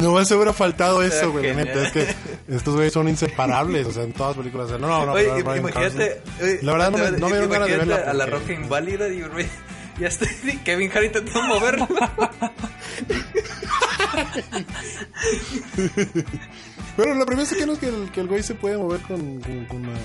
[0.00, 1.46] No me hubiera faltado eso, güey.
[1.46, 2.14] es que
[2.48, 4.70] estos güeyes son inseparables, o sea, en todas las películas.
[4.80, 6.22] No, no, no, Oye, pero imagínate.
[6.42, 8.10] Oye, La verdad no me, no me dieron ganas de imagínate verla.
[8.10, 9.46] A la roca inválida y güey,
[9.98, 10.26] ya está.
[10.64, 11.86] Kevin Hart intentó moverlo.
[16.96, 19.40] Pero la premisa que no es que el, que el güey se puede mover con,
[19.40, 19.98] con, con la.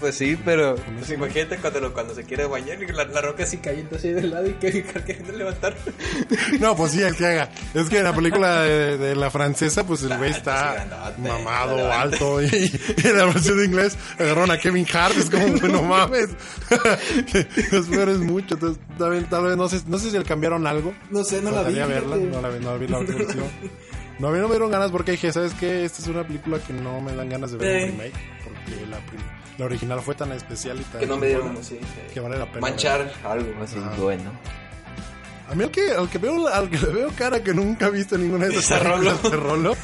[0.00, 3.44] Pues sí, pero pues imagínate cuando, lo- cuando se quiere bañar y la, la roca
[3.44, 5.76] así cayendo así de lado y Kevin Hart queriendo levantar.
[6.60, 7.50] No, pues sí, el que haga.
[7.74, 11.22] Es que en la película de, de la francesa, pues el güey Ah, está sí,
[11.22, 12.42] mamado, alto.
[12.42, 15.16] Y, y en la versión de inglés agarraron a Kevin Hart.
[15.16, 16.30] Es como, no mames.
[17.72, 18.54] Los peores mucho.
[18.54, 20.92] Entonces, tal vez, tal vez no, sé, no sé si le cambiaron algo.
[21.10, 21.74] No sé, no la vi.
[21.74, 22.16] Verla.
[22.16, 22.98] No la, vi- no vi la
[24.18, 25.84] No, a mí no me dieron ganas porque dije, ¿sabes qué?
[25.84, 28.14] Esta es una película que no me dan ganas de ver un remake.
[28.44, 31.00] Porque la, original fue tan especial y tan...
[31.00, 31.80] Que no me dieron buena así.
[32.12, 32.60] Que vale la pena.
[32.60, 33.76] Manchar algo así.
[33.78, 33.92] Ah.
[33.98, 34.30] Bueno.
[35.48, 37.90] A mí al que, al que veo, al que le veo cara que nunca he
[37.90, 39.76] visto ninguna de esas películas de Rolo.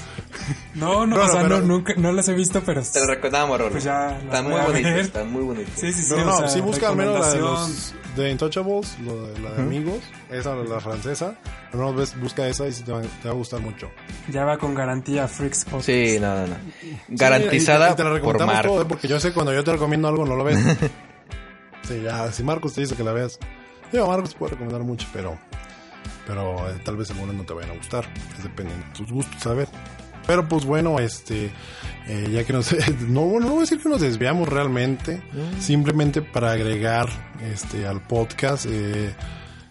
[0.74, 2.83] No, no, No, o sea, pero- no, nunca, no las he visto, pero...
[2.83, 3.72] Te lo recordamos, Rolo.
[3.72, 4.99] Pues ya Están muy ver.
[4.99, 5.72] están muy bonitos.
[5.76, 6.11] Sí, sí, sí.
[6.16, 9.39] No, o no, sea, sí busca al menos la de los de Intouchables, lo de
[9.41, 9.99] la de amigos,
[10.31, 11.37] esa la francesa.
[11.72, 13.91] Al menos ves, busca esa y te va, te va a gustar mucho.
[14.28, 15.87] Ya va con garantía Freaks Podcast.
[15.87, 16.57] Sí, no, no, no.
[16.81, 18.72] Sí, Garantizada y te, y te la por recomendamos Marco.
[18.74, 20.59] todo, porque yo sé cuando yo te recomiendo algo no lo ves.
[21.89, 23.39] sí, ya, si Marcos te dice que la veas.
[23.93, 25.39] Digo, Marcos puede recomendar mucho, pero
[26.26, 28.05] pero eh, tal vez algunas no te vayan a gustar.
[28.37, 29.68] Es depende de tus gustos, a ver.
[30.31, 31.51] Pero pues bueno, este,
[32.07, 32.72] eh, ya que nos,
[33.09, 35.20] no, bueno, no voy a decir que nos desviamos realmente,
[35.59, 37.09] simplemente para agregar,
[37.53, 39.12] este, al podcast, eh,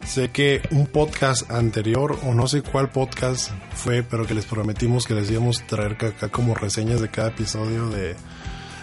[0.06, 5.08] sé que un podcast anterior, o no sé cuál podcast fue, pero que les prometimos
[5.08, 8.18] que les íbamos a traer acá como reseñas de cada episodio de,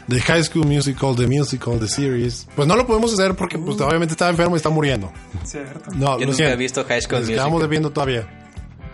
[0.06, 2.48] de High School Musical, The Musical, The Series.
[2.56, 5.12] Pues no lo podemos hacer porque pues obviamente estaba enfermo y está muriendo.
[5.44, 5.90] Cierto.
[5.90, 7.36] No, Yo lo nunca he visto High School Musical.
[7.36, 8.26] quedamos debiendo todavía.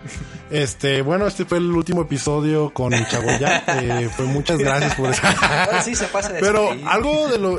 [0.52, 3.64] Este, bueno, este fue el último episodio con el Chagoya.
[3.82, 5.22] Eh, fue muchas gracias por eso.
[5.24, 7.58] Ahora sí se pasa de Pero algo de lo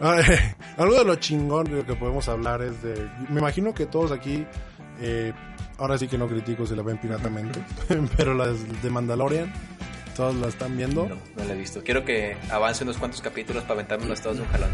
[0.78, 4.10] algo de lo chingón de lo que podemos hablar es de me imagino que todos
[4.10, 4.46] aquí
[5.00, 5.32] eh,
[5.76, 7.60] ahora sí que no critico si la ven piratamente,
[8.16, 9.52] pero las de Mandalorian
[10.16, 11.06] todos la están viendo.
[11.06, 11.82] No, no la he visto.
[11.84, 14.70] Quiero que avance unos cuantos capítulos para aventármelos todos de un jalón.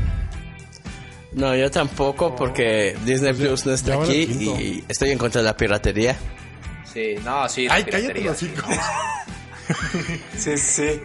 [1.32, 5.56] No, yo tampoco porque Disney Plus no está aquí y estoy en contra de la
[5.56, 6.16] piratería.
[6.92, 7.66] Sí, no, sí.
[7.70, 8.64] Ay, cállate los hijos.
[10.36, 11.00] Sí, sí.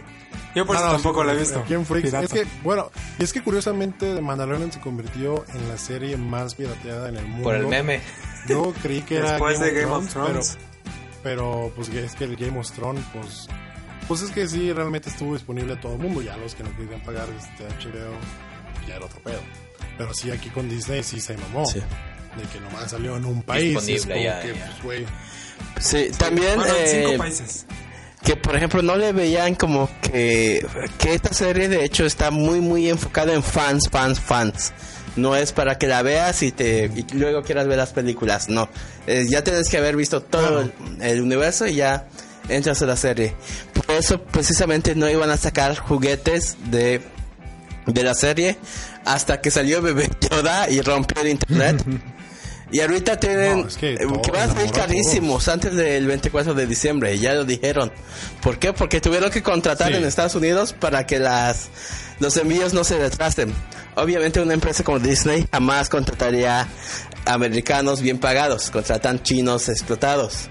[0.56, 1.60] Yo por No, eso no, tampoco sí, la he visto.
[1.60, 2.14] aquí en Freaks.
[2.14, 6.56] Es que, bueno, y es que curiosamente The Mandalorian se convirtió en la serie más
[6.56, 7.44] pirateada en el mundo.
[7.44, 8.02] Por el meme.
[8.48, 10.58] Yo creí que era Después de Game of Thrones.
[11.24, 13.48] Pero, pero pues es que el Game of Thrones, pues,
[14.08, 16.22] pues es que sí, realmente estuvo disponible a todo el mundo.
[16.22, 18.14] Ya los que no querían pagar este HBO,
[18.88, 19.42] ya era otro pedo.
[19.98, 21.66] Pero sí, aquí con Disney sí se mamó.
[21.68, 21.80] Sí.
[21.80, 23.86] De que nomás salió en un país.
[23.86, 24.66] Disponible es como ya, que, ya.
[24.66, 25.06] pues, güey.
[25.80, 27.66] Sí, también Bueno, en eh, cinco países.
[28.24, 30.66] que por ejemplo no le veían como que,
[30.98, 34.74] que esta serie de hecho está muy muy enfocada en fans, fans, fans.
[35.16, 38.50] No es para que la veas y te y luego quieras ver las películas.
[38.50, 38.70] No,
[39.08, 42.08] Eh, ya tienes que haber visto todo el, el universo y ya
[42.50, 43.36] entras a la serie.
[43.74, 47.02] Por eso precisamente no iban a sacar juguetes de
[47.88, 48.58] de la serie
[49.06, 51.84] hasta que salió Bebé Yoda y rompió el internet.
[52.70, 56.54] Y ahorita tienen No, es que eh, que van a salir carísimos antes del 24
[56.54, 57.92] de diciembre, ya lo dijeron.
[58.42, 58.74] ¿Por qué?
[58.74, 59.96] Porque tuvieron que contratar Sí.
[59.96, 61.70] en Estados Unidos para que las
[62.20, 63.54] los envíos no se retrasen.
[63.96, 66.68] Obviamente una empresa como Disney jamás contrataría
[67.26, 70.50] americanos bien pagados, contratan chinos explotados.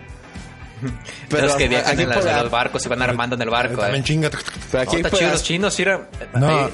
[1.29, 3.81] Pero los que viajan aquí en, la- los barcos y van armando en el barco.
[3.81, 4.07] También Eh.
[4.07, 4.31] chinga.
[4.31, 4.43] pero
[4.73, 5.99] No, aquí está por chido, las- los chinos, sí, No,
[6.35, 6.71] no,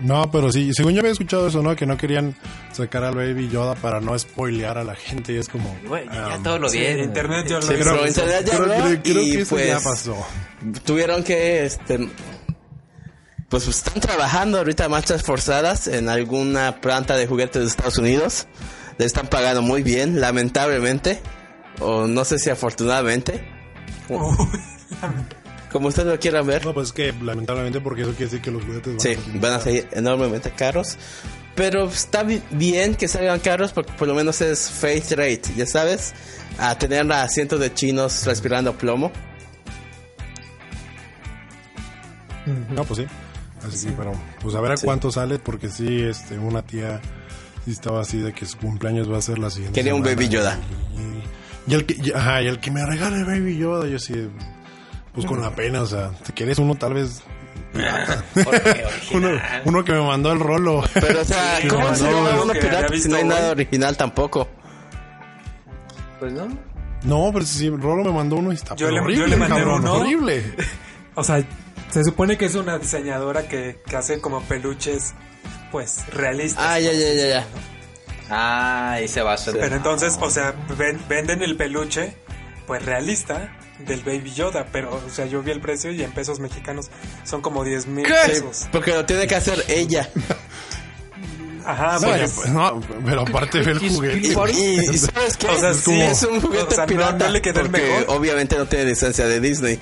[0.00, 1.74] no, pero sí, según yo había escuchado eso, ¿no?
[1.76, 2.36] Que no querían
[2.72, 5.76] sacar al Baby Yoda para no spoilear a la gente y es como...
[5.86, 7.00] Güey, ya um, todo lo Sí, bien.
[7.00, 9.80] internet ya lo Sí, pero internet ya creo, creo- creo y que eso pues ya
[9.80, 10.16] pasó.
[10.84, 12.08] tuvieron que este
[13.48, 18.46] pues están trabajando ahorita marchas forzadas en alguna planta de juguetes de Estados Unidos.
[18.98, 21.20] Le están pagando muy bien, lamentablemente.
[21.80, 23.48] O no sé si afortunadamente.
[25.70, 26.64] Como ustedes lo quieran ver.
[26.64, 29.14] No, pues es que lamentablemente porque eso quiere decir que los juguetes van Sí, a
[29.32, 30.96] ser van a seguir enormemente caros.
[31.54, 35.66] Pero está bi- bien que salgan caros porque por lo menos es face rate, ya
[35.66, 36.14] sabes.
[36.58, 39.12] A tener a cientos de chinos respirando plomo.
[42.70, 43.06] No, pues sí.
[43.66, 44.86] Así que, pero, pues a ver a Sí.
[44.86, 47.00] cuánto sale, porque sí, este, una tía
[47.64, 49.78] sí estaba así de que su cumpleaños va a ser la siguiente.
[49.78, 50.16] Quería un semana.
[50.16, 50.58] Baby Yoda.
[51.66, 54.14] Y, y el que, y- ajá, y el que me regale Baby Yoda, yo sí,
[55.18, 57.22] pues con la pena, o sea, te quieres uno tal vez.
[59.12, 59.28] uno,
[59.64, 60.82] uno que me mandó el rolo.
[60.94, 63.96] Pero o sea, ¿cómo no, se llama no, uno pirata si no hay nada original
[63.96, 64.48] tampoco?
[66.18, 66.48] Pues no.
[67.04, 69.56] No, pero si Rolo me mandó uno y está Yo le- horrible, yo le mandé
[69.56, 69.92] cabrón, uno.
[69.94, 70.42] horrible.
[71.14, 71.42] O sea,
[71.90, 75.14] se supone que es una diseñadora que, que hace como peluches,
[75.72, 76.64] pues, realistas.
[76.64, 77.46] Ah, ya, ya, ya, ya.
[78.30, 79.50] Ah, y se basa.
[79.52, 82.16] Pero entonces, o sea, ven- venden el peluche,
[82.68, 83.52] pues, realista
[83.86, 84.66] del Baby Yoda.
[84.72, 86.90] Pero, o sea, yo vi el precio y en pesos mexicanos
[87.24, 88.68] son como 10 mil pesos.
[88.72, 90.08] porque lo tiene que hacer ella.
[91.66, 94.28] Ajá, No, pues, pues, no, pero aparte ve el juguete.
[94.54, 95.48] Y, y ¿sabes qué?
[95.48, 96.00] O sea, sí, sí.
[96.00, 97.26] es un juguete O sea, pirata.
[97.26, 98.16] no le quedó el porque mejor.
[98.16, 99.78] obviamente no tiene licencia de Disney.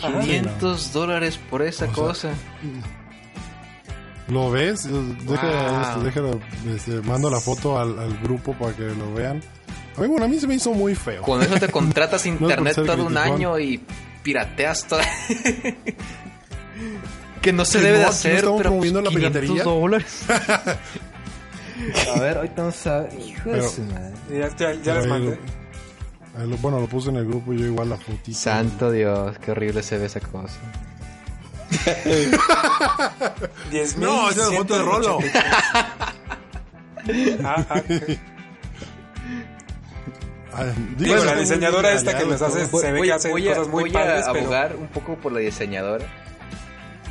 [0.00, 2.30] 500 dólares por esa cosa.
[4.28, 4.84] ¿Lo ves?
[4.84, 5.80] Deja, Wow.
[5.82, 6.40] este, déjalo,
[6.74, 9.42] este, mando la foto al, al grupo para que lo vean.
[9.96, 11.22] A mí, bueno, a mí se me hizo muy feo.
[11.22, 13.80] Con eso te contratas internet todo un año y
[14.22, 15.00] pirateas todo.
[17.42, 19.64] que no se debe de hacer, estamos pero promoviendo pues, la 500 piratería.
[19.64, 20.24] dólares.
[22.14, 23.08] A ver, ahorita vamos a...
[23.18, 24.12] Hijo de Pero- su madre.
[24.30, 25.30] ya, ya, ya les mandé.
[25.30, 28.38] lo- ahí lo- bueno, lo puse en el grupo yo igual la fotito.
[28.38, 30.54] Santo Dios, qué horrible se ve esa cosa.
[33.70, 35.18] 10 No, esa es la foto de Rolo.
[37.44, 37.82] Ah, ah.
[40.54, 42.80] Ah, Digo, está la diseñadora esta que les hace, todo.
[42.80, 44.40] se ve voy, que hace voy a, cosas muy voy a padres, pero...
[44.40, 46.06] abogar un poco por la diseñadora.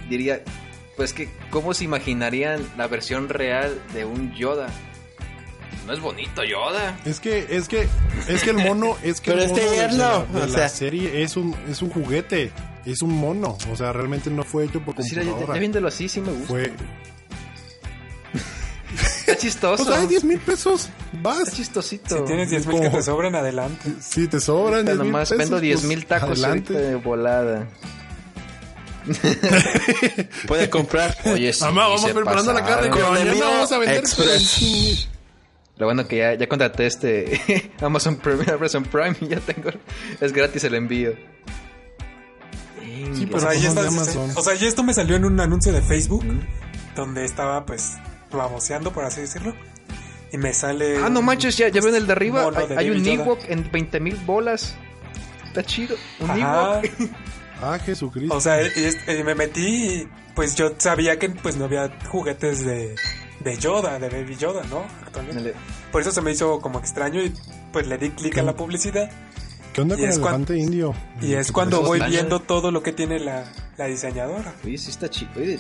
[0.10, 0.42] Diría,
[0.98, 4.68] pues que, ¿cómo se imaginarían la versión real de un Yoda?
[5.88, 7.00] No es bonito Yoda.
[7.06, 7.88] Es que, es que,
[8.28, 10.48] es que el mono, es que Pero el este mono de tierno, la, de o
[10.48, 10.70] la sea.
[10.70, 12.52] serie es un, es un juguete,
[12.86, 15.54] es un mono, o sea, realmente no fue hecho por Pues ya, computadora.
[15.56, 16.48] ya viéndolo así sí me gusta.
[16.48, 16.72] Fue,
[19.22, 19.86] Está chistoso.
[19.86, 21.40] pues hay 10 mil pesos, vas.
[21.40, 22.18] Está chistosito.
[22.18, 23.92] Si tienes 10 mil que te sobran, adelante.
[24.02, 26.74] Si te sobran Pero 10 mil nomás pesos, vendo 10 pues, mil tacos adelante.
[26.74, 27.68] ahorita de volada.
[30.48, 31.18] Puede comprar.
[31.26, 33.98] Oye, sí, Mamá, vamos preparando la carne Con mañana envío vamos a vender.
[33.98, 35.08] express.
[35.78, 39.72] Lo bueno que ya, ya contraté este Amazon Prime, Amazon Prime y ya tengo.
[40.20, 41.14] Es gratis el envío.
[43.16, 44.32] Sí, O sea, pues de estas- Amazon.
[44.36, 46.24] o sea, y esto me salió en un anuncio de Facebook
[46.96, 47.94] donde estaba pues
[48.32, 49.56] baboseando, por así decirlo.
[50.32, 50.98] Y me sale.
[51.04, 52.50] Ah, no manches, ya, ya ven el de arriba.
[52.56, 53.06] Hay, de hay un.
[53.06, 54.76] Ewok en 20 mil bolas.
[55.46, 55.96] Está chido.
[56.20, 56.30] Un.
[56.32, 56.86] Ewok.
[57.64, 58.36] Ah, Jesucristo.
[58.36, 61.92] O sea, y, es- y me metí y pues yo sabía que pues no había
[62.10, 62.96] juguetes de,
[63.40, 64.84] de Yoda, de Baby Yoda, ¿no?
[65.06, 65.54] Actualmente.
[65.92, 67.32] Por eso se me hizo como extraño y
[67.72, 69.12] pues le di clic a la publicidad.
[69.74, 70.96] ¿Qué onda y con el elefante indio?
[71.22, 73.44] Y es ¿Qué cuando voy viendo todo lo que tiene la,
[73.78, 74.56] la diseñadora.
[74.66, 75.30] Oye, sí está chido.
[75.36, 75.60] Oye,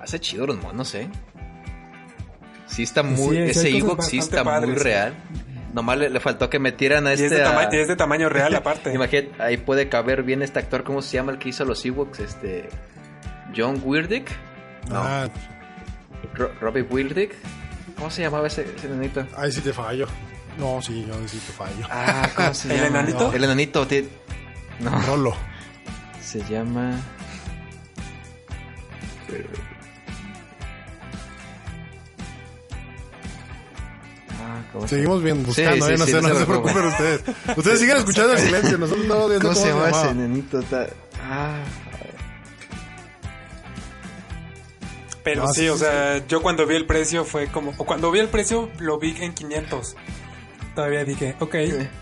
[0.00, 1.10] hace chido los monos, ¿eh?
[2.66, 3.36] Sí está muy...
[3.36, 5.14] sí, ese Ewok sí está muy real.
[5.72, 7.26] Nomás le, le faltó que metieran a Y este...
[7.26, 8.92] es, de a- tama- y es de tamaño real aparte.
[8.94, 12.20] Imagínate, ahí puede caber bien este actor, ¿cómo se llama el que hizo los Ewoks?
[12.20, 12.68] Este...
[13.56, 14.28] John Weirdick.
[14.90, 15.28] No, Ah,
[16.34, 17.34] Ro- Robbie Weirdick.
[17.96, 19.26] ¿Cómo se llamaba ese, ese nenito?
[19.36, 20.06] ahí sí te fallo.
[20.58, 21.86] No, sí, yo sí te fallo.
[21.90, 23.00] Ah, ¿cómo se ¿El llama?
[23.00, 23.32] enanito?
[23.32, 23.86] El enanito.
[23.86, 24.08] ti-
[24.80, 25.34] No, Rolo.
[26.22, 26.98] se llama...
[34.72, 35.96] ¿Cómo se- Seguimos bien, Sí, buscando, sí, ¿eh?
[35.98, 36.74] No, sí, se, no se preocupen.
[36.74, 37.56] preocupen ustedes.
[37.58, 39.90] Ustedes siguen escuchando el silencio, nosotros estamos viendo ¿Cómo se llama ese llamaba.
[39.90, 40.28] ¿Cómo se llama ese llamaba.
[40.28, 40.62] nenito?
[40.62, 40.86] Ta-
[41.28, 41.62] Ah,
[45.24, 47.72] Pero No, sí, sí, o sí, sea, yo cuando vi el precio fue como...
[47.78, 49.96] O cuando vi el precio lo vi en 500.
[50.76, 51.54] Todavía dije, ok,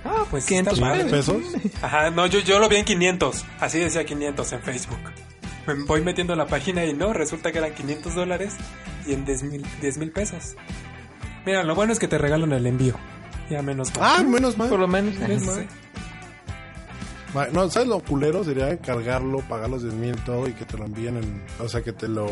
[0.05, 1.36] ah, pues 500 está pesos.
[1.80, 3.46] Ajá, no, yo, yo lo vi en 500.
[3.61, 4.98] Así decía 500 en Facebook.
[5.66, 8.55] Me voy metiendo la página y no, resulta que eran 500 dólares
[9.07, 10.57] y en 10 mil 10 mil pesos.
[11.47, 12.95] Mira, lo bueno es que te regalan el envío.
[13.51, 14.03] Ya menos mal.
[14.20, 14.68] Ah, menos mal.
[14.70, 15.14] por lo menos.
[15.16, 15.66] Sí.
[17.34, 18.45] Ma- No, ¿sabes lo culero?
[18.45, 21.42] Sería cargarlo, pagar los 10 mil todo y que te lo envíen en...
[21.59, 22.26] O sea, que te lo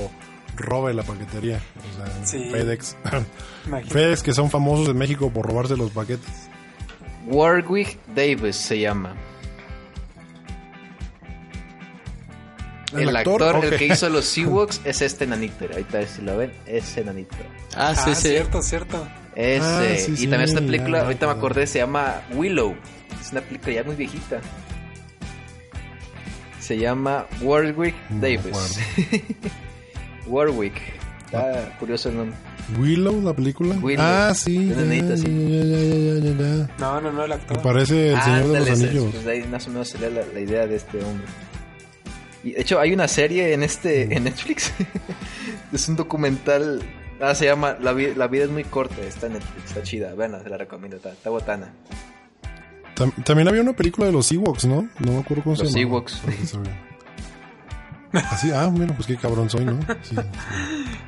[0.57, 1.61] robe la paquetería.
[1.93, 2.49] O sea, en Sí.
[2.51, 2.97] FedEx.
[3.67, 3.93] Imagínate.
[3.93, 6.49] FedEx que son famosos en México por robarse los paquetes.
[7.27, 9.15] Warwick Davis se llama.
[12.95, 13.65] El, actor, ok.
[13.65, 15.65] el que hizo los Ewoks, es este nanito.
[15.65, 17.37] Ahorita si lo ven, ese nanito.
[17.75, 18.29] Ah, sí, ah, sí.
[18.29, 19.07] cierto, cierto.
[19.35, 19.61] Ese.
[19.63, 22.75] Ah, sí, y sí, también esta película, ahorita me acordé, se llama Willow.
[23.21, 24.41] Es una película ya muy viejita.
[26.61, 28.79] Se llama Warwick me Davis.
[30.27, 30.75] Warwick.
[31.25, 32.37] Está curioso el nombre.
[32.79, 33.75] Willow, la película.
[33.83, 34.05] Willow.
[34.05, 34.69] Ah, sí.
[34.69, 35.25] Ya, ya, sí.
[35.25, 36.69] ya, ya.
[36.79, 37.63] No, no, no, el Me actor.
[37.63, 39.11] parece el Señor de los Anillos.
[39.13, 41.27] pues de ahí más o menos sería la, la idea de este hombre.
[42.45, 44.73] Y de hecho hay una serie en este en Netflix.
[45.73, 46.83] es un documental.
[47.21, 49.01] Ah, se llama La, vi- la vida es muy corta.
[49.03, 50.15] Está en Netflix, está chida.
[50.15, 50.97] Bueno, se la recomiendo.
[50.97, 51.73] Está, está botana.
[52.97, 54.89] Tam- también había una película de los Ewoks, ¿no?
[54.99, 55.81] No me acuerdo cómo Los se llama.
[55.93, 56.21] Ewoks.
[58.13, 59.79] Así, ah, mira, pues qué cabrón soy, ¿no?
[60.03, 60.17] Sí, sí.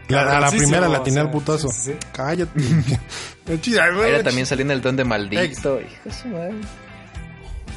[0.08, 1.68] La- a la primera la atiné al putazo.
[1.68, 2.06] sí, sí, sí.
[2.12, 2.60] Cállate.
[4.24, 5.80] También salió en el don de maldito.
[5.80, 6.54] Hijo de su madre.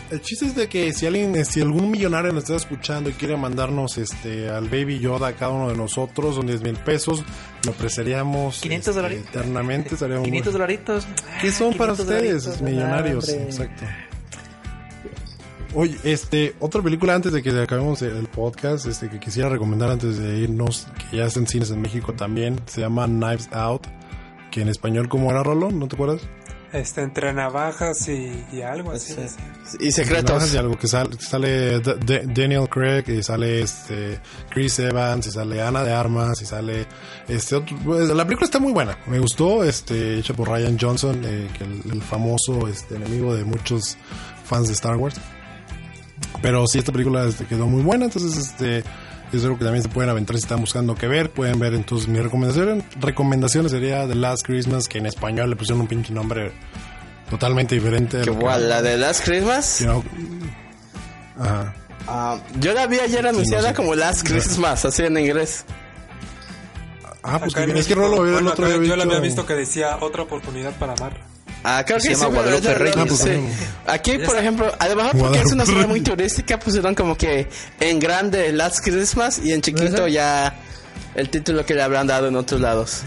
[0.09, 3.35] El chiste es de que si alguien, si algún millonario nos está escuchando y quiere
[3.35, 7.23] mandarnos este al Baby Yoda a cada uno de nosotros, son 10 mil pesos,
[7.65, 9.29] lo apreciaríamos 500 este, dolaritos.
[9.29, 9.93] eternamente.
[9.95, 11.07] estaríamos 500 dolaritos.
[11.41, 13.29] ¿Qué son para 500 ustedes, dolaritos, millonarios?
[13.29, 13.43] hombre.
[13.43, 13.85] Exacto.
[15.73, 20.17] Oye, este, otra película antes de que acabemos el podcast, este, que quisiera recomendar antes
[20.17, 23.85] de irnos, que ya está en cines en México también, se llama Knives Out,
[24.51, 25.69] que en español, ¿cómo era Rolo?
[25.69, 26.21] ¿No te acuerdas?
[26.73, 29.13] Este, entre navajas y, y algo así.
[29.13, 29.77] Sí.
[29.79, 30.53] Y secretos.
[30.53, 35.31] Y algo que sale, sale D- D- Daniel Craig, y sale este Chris Evans, y
[35.31, 36.85] sale Ana de Armas, y sale
[37.29, 41.21] este otro, pues, la película está muy buena, me gustó, este, hecha por Ryan Johnson,
[41.23, 43.97] eh, que el, el famoso este, enemigo de muchos
[44.43, 45.15] fans de Star Wars.
[46.41, 48.83] Pero sí, esta película este, quedó muy buena, entonces este
[49.33, 51.31] es algo que también se pueden aventar si están buscando qué ver.
[51.31, 52.83] Pueden ver entonces mi recomendación.
[52.99, 56.51] Recomendaciones sería The Last Christmas, que en español le pusieron un pinche nombre
[57.29, 58.17] totalmente diferente.
[58.17, 59.79] de Que lo que- igual, la de Last Christmas.
[59.79, 60.03] you know.
[61.39, 61.75] Ajá.
[62.07, 63.75] ah, yo la vi ayer anunciada sé.
[63.75, 65.65] como Last Christmas, así en inglés.
[67.23, 67.77] Ah, pues Acá que.
[67.79, 69.97] Es que México, Rolo el bueno, otro acá día yo lo había visto que decía
[70.01, 71.17] otra oportunidad para amar.
[71.63, 72.97] Ah, creo Se que llama sí, Guadalupe Reyes.
[72.97, 73.29] Ah, pues sí.
[73.87, 77.47] Aquí, por ejemplo, a lo mejor porque es una zona muy turística, pusieron como que
[77.79, 80.55] en grande Last Christmas y en chiquito ya
[81.15, 83.03] el título que le habrán dado en otros lados.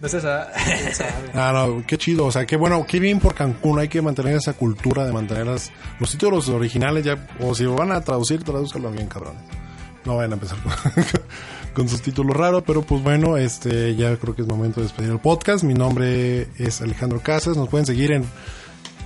[0.00, 0.48] No sé, esa...
[1.34, 2.24] Ah, no, qué chido.
[2.26, 3.78] O sea, qué bueno, qué bien por Cancún.
[3.80, 7.28] Hay que mantener esa cultura de mantener las- los títulos originales ya.
[7.40, 9.34] O si lo van a traducir, tradúzcanlo bien, cabrón.
[10.06, 10.72] No vayan a empezar con,
[11.74, 12.62] con sus títulos raros.
[12.66, 15.64] Pero pues bueno, este ya creo que es momento de despedir el podcast.
[15.64, 17.56] Mi nombre es Alejandro Casas.
[17.56, 18.24] Nos pueden seguir en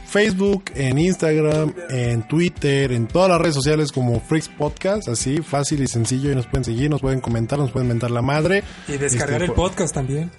[0.09, 5.09] Facebook, en Instagram, en Twitter, en todas las redes sociales como Freaks Podcast.
[5.09, 6.31] Así, fácil y sencillo.
[6.31, 8.63] Y nos pueden seguir, nos pueden comentar, nos pueden mentar la madre.
[8.89, 10.31] Y descargar Este, el podcast también.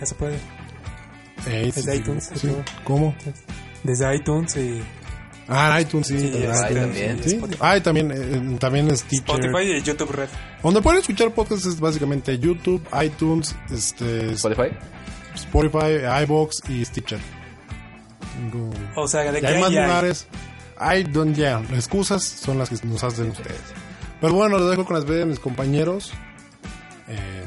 [0.00, 0.36] Ya se puede.
[1.46, 2.48] Eh, Desde sí, iTunes, sí.
[2.84, 3.14] ¿Cómo?
[3.84, 4.80] Desde iTunes y
[5.48, 6.18] Ah, iTunes, sí.
[6.18, 6.50] Sí, también.
[6.50, 7.22] este, también.
[7.22, 7.34] Sí.
[7.34, 7.58] Spotify.
[7.60, 9.36] Ah, y también, eh, también es Stitcher.
[9.36, 10.28] Spotify y YouTube Red.
[10.62, 14.76] Donde pueden escuchar podcasts es básicamente YouTube, iTunes, este, Spotify.
[15.34, 17.20] Spotify, iBox y Stitcher.
[18.96, 20.26] O sea, de Y que hay más hay, lugares.
[20.78, 23.60] Hay donde ya, las excusas son las que nos hacen ustedes.
[24.20, 26.12] Pero bueno, les dejo con las veces de mis compañeros.
[27.08, 27.44] Eh,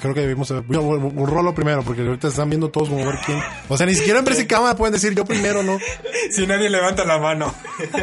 [0.00, 3.04] creo que debimos haber- yo, un, un rolo primero, porque ahorita están viendo todos como
[3.04, 3.40] ver quién.
[3.68, 5.78] O sea, ni siquiera en ver si cámara pueden decir yo primero, ¿no?
[6.30, 7.54] Si nadie levanta la mano.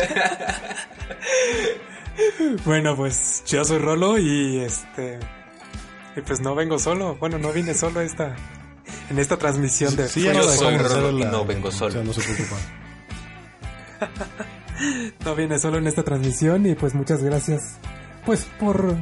[2.65, 5.19] bueno, pues yo soy Rolo y este.
[6.15, 7.15] Y pues no vengo solo.
[7.19, 8.35] Bueno, no vine solo a esta.
[9.09, 10.07] En esta transmisión de.
[10.07, 12.03] Sí, Yo soy Rolo y no vengo o sea, solo.
[12.03, 12.57] no se preocupen.
[15.23, 17.77] No vine solo en esta transmisión y pues muchas gracias.
[18.25, 18.95] Pues por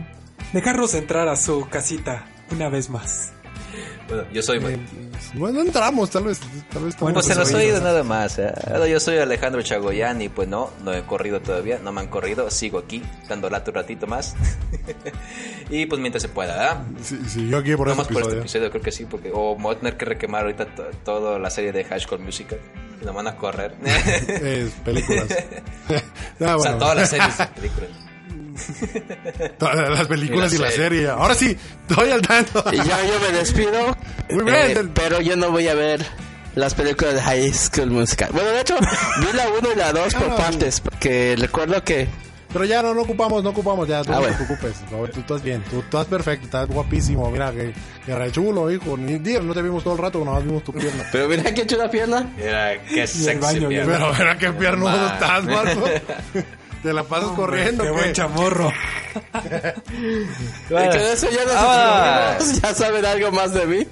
[0.54, 3.32] dejarnos entrar a su casita una vez más.
[4.08, 4.60] Bueno, yo soy.
[5.36, 6.40] Bueno, entramos, tal vez.
[6.74, 7.76] Tal vez Bueno, pues en estamos los oídos.
[7.78, 8.38] oídos nada más.
[8.40, 8.52] ¿eh?
[8.90, 12.50] Yo soy Alejandro Chagoyán y pues no, no he corrido todavía, no me han corrido,
[12.52, 14.36] sigo aquí, dando lata un ratito más.
[15.70, 16.84] Y pues mientras se pueda, ¿verdad?
[17.02, 18.70] Sí, sí, yo aquí por No más por este episodio.
[18.72, 21.50] creo que sí, porque o me voy a tener que requemar ahorita to- toda la
[21.50, 22.60] serie de High School Musical.
[23.06, 23.74] Nos van a correr.
[23.86, 25.28] Es películas.
[26.42, 27.90] Ah, O sea, todas las series de películas.
[29.58, 30.90] Todas las películas Y y la la serie.
[30.90, 31.10] serie.
[31.10, 31.58] Ahora sí,
[31.90, 32.64] estoy al tanto.
[32.72, 33.98] Y ya yo me despido.
[34.30, 34.56] Muy bien.
[34.78, 36.06] eh, pero yo no voy a ver
[36.56, 38.30] las películas de High School Musical.
[38.34, 38.76] Bueno, de hecho,
[39.20, 40.36] vi la 1 y la 2 por Ah.
[40.36, 40.80] partes.
[40.82, 42.08] Porque recuerdo que.
[42.54, 44.38] Pero ya no, no ocupamos, no ocupamos, ya, tú Ah, no bueno.
[44.38, 44.76] te preocupes.
[44.92, 47.32] No, tú estás bien, tú, tú estás perfecto, estás guapísimo.
[47.32, 47.74] Mira, que,
[48.06, 48.98] que re chulo, hijo.
[48.98, 51.06] Ni digo, no te vimos todo el rato, nomás vimos tu pierna.
[51.14, 52.30] Pero mira que hecho la pierna.
[52.38, 53.94] Era qué sexy baño, pierna.
[53.94, 55.86] Pero mira qué piernudo estás, Marco.
[56.82, 58.72] Te la pasas corriendo, Qué buen chamorro.
[59.14, 62.38] Y con eso ya Ah.
[62.64, 63.88] Ya saben algo más de mí.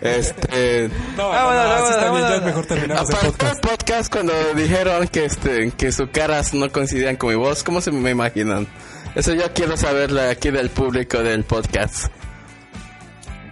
[0.00, 0.88] Este.
[1.16, 2.44] No, Vámonos, no, no, vámonos, está bien, ya vámonos.
[2.44, 2.98] mejor el del
[3.30, 3.60] podcast.
[3.64, 7.92] podcast, cuando dijeron que este que sus caras no coincidían con mi voz, ¿cómo se
[7.92, 8.66] me imaginan?
[9.14, 12.06] Eso yo quiero saberlo aquí del público del podcast.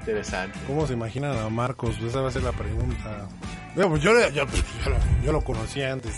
[0.01, 0.59] Interesante.
[0.67, 1.97] ¿Cómo se imaginan a Marcos?
[2.07, 3.27] Esa va a ser la pregunta.
[3.75, 4.45] Bueno, pues yo, le- yo,
[4.85, 6.13] yo lo, yo lo conocía antes.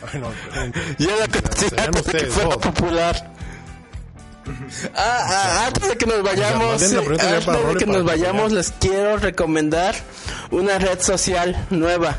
[0.00, 0.30] Bueno,
[0.98, 3.30] Yo la conocí antes de que ustedes fuera popular.
[4.94, 8.58] Ah, ah, antes de que nos vayamos, antes para de que nos vayamos, ya.
[8.58, 9.94] les quiero recomendar
[10.50, 12.18] una red social nueva.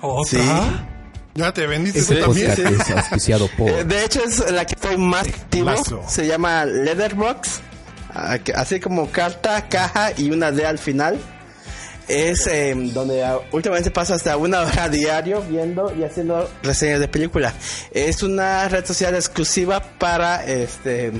[0.00, 0.86] ¿Otra?
[1.34, 2.48] ya te vendiste Este tú también.
[2.56, 5.66] podcast es auspiciado por De hecho, es la que estoy más activo.
[5.70, 6.02] Lazo.
[6.08, 7.60] Se llama Letterbox.
[8.14, 11.18] Ah, Así como carta, caja y una D al final.
[12.08, 17.08] Es eh, donde ah, últimamente paso hasta una hora diario viendo y haciendo reseñas de
[17.08, 17.52] película.
[17.92, 21.12] Es una red social exclusiva para este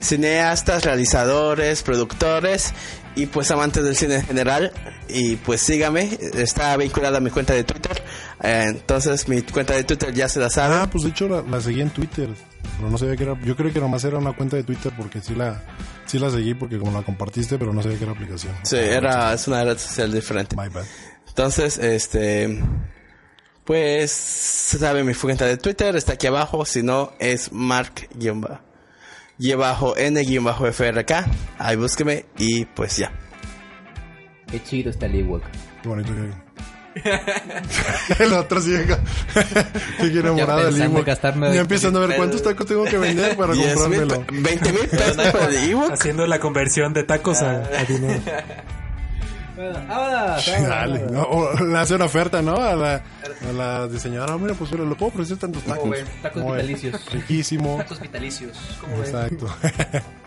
[0.00, 2.74] cineastas, realizadores, productores
[3.14, 4.72] y pues amantes del cine en general.
[5.08, 8.02] Y pues sígame, está vinculada a mi cuenta de Twitter.
[8.42, 10.74] Eh, entonces mi cuenta de Twitter ya se la sabe.
[10.74, 12.28] Ah, pues de hecho la, la seguí en Twitter.
[12.76, 13.40] Pero no sabía que era.
[13.42, 15.62] Yo creo que nomás era una cuenta de Twitter porque sí la,
[16.06, 18.54] sí la seguí porque como la compartiste, pero no sabía que era aplicación.
[18.64, 20.56] Sí, era, es una red social diferente.
[20.56, 20.84] My bad.
[21.28, 22.62] Entonces, este,
[23.64, 28.10] pues, sabe mi cuenta de Twitter, está aquí abajo, si no, es mark-n-frk,
[31.58, 33.12] ahí búsqueme y pues ya.
[34.50, 35.42] Qué chido está el Ewok.
[35.82, 36.41] Qué bonito que.
[38.18, 38.98] el otro sí llega.
[40.00, 41.06] sí, que enamorado del Ewok.
[41.54, 43.74] Ya empiezan a ver cuántos tacos tengo que vender para 10 mil,
[44.06, 44.26] comprármelo.
[44.26, 45.92] pe- 20 mil pesos por el ebook.
[45.92, 48.20] Haciendo la conversión de tacos a, a dinero.
[49.56, 52.56] Dale, no, o le hace una oferta, ¿no?
[52.56, 52.94] A la,
[53.48, 55.90] a la diseñadora, mira, pues lo puedo ofrecer tantos tacos.
[55.90, 56.06] ven?
[56.22, 57.12] Tacos vitalicios.
[57.12, 57.76] Riquísimo.
[57.78, 58.58] Tacos vitalicios.
[58.98, 59.46] Exacto.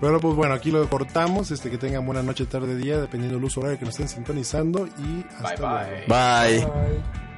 [0.00, 1.50] Pero pues bueno, aquí lo cortamos.
[1.50, 4.86] Este que tengan buena noche, tarde, día, dependiendo del uso horario que nos estén sintonizando.
[4.86, 5.78] Y hasta Bye luego.
[6.08, 6.60] bye.
[6.60, 6.66] Bye.
[6.66, 7.29] Bye.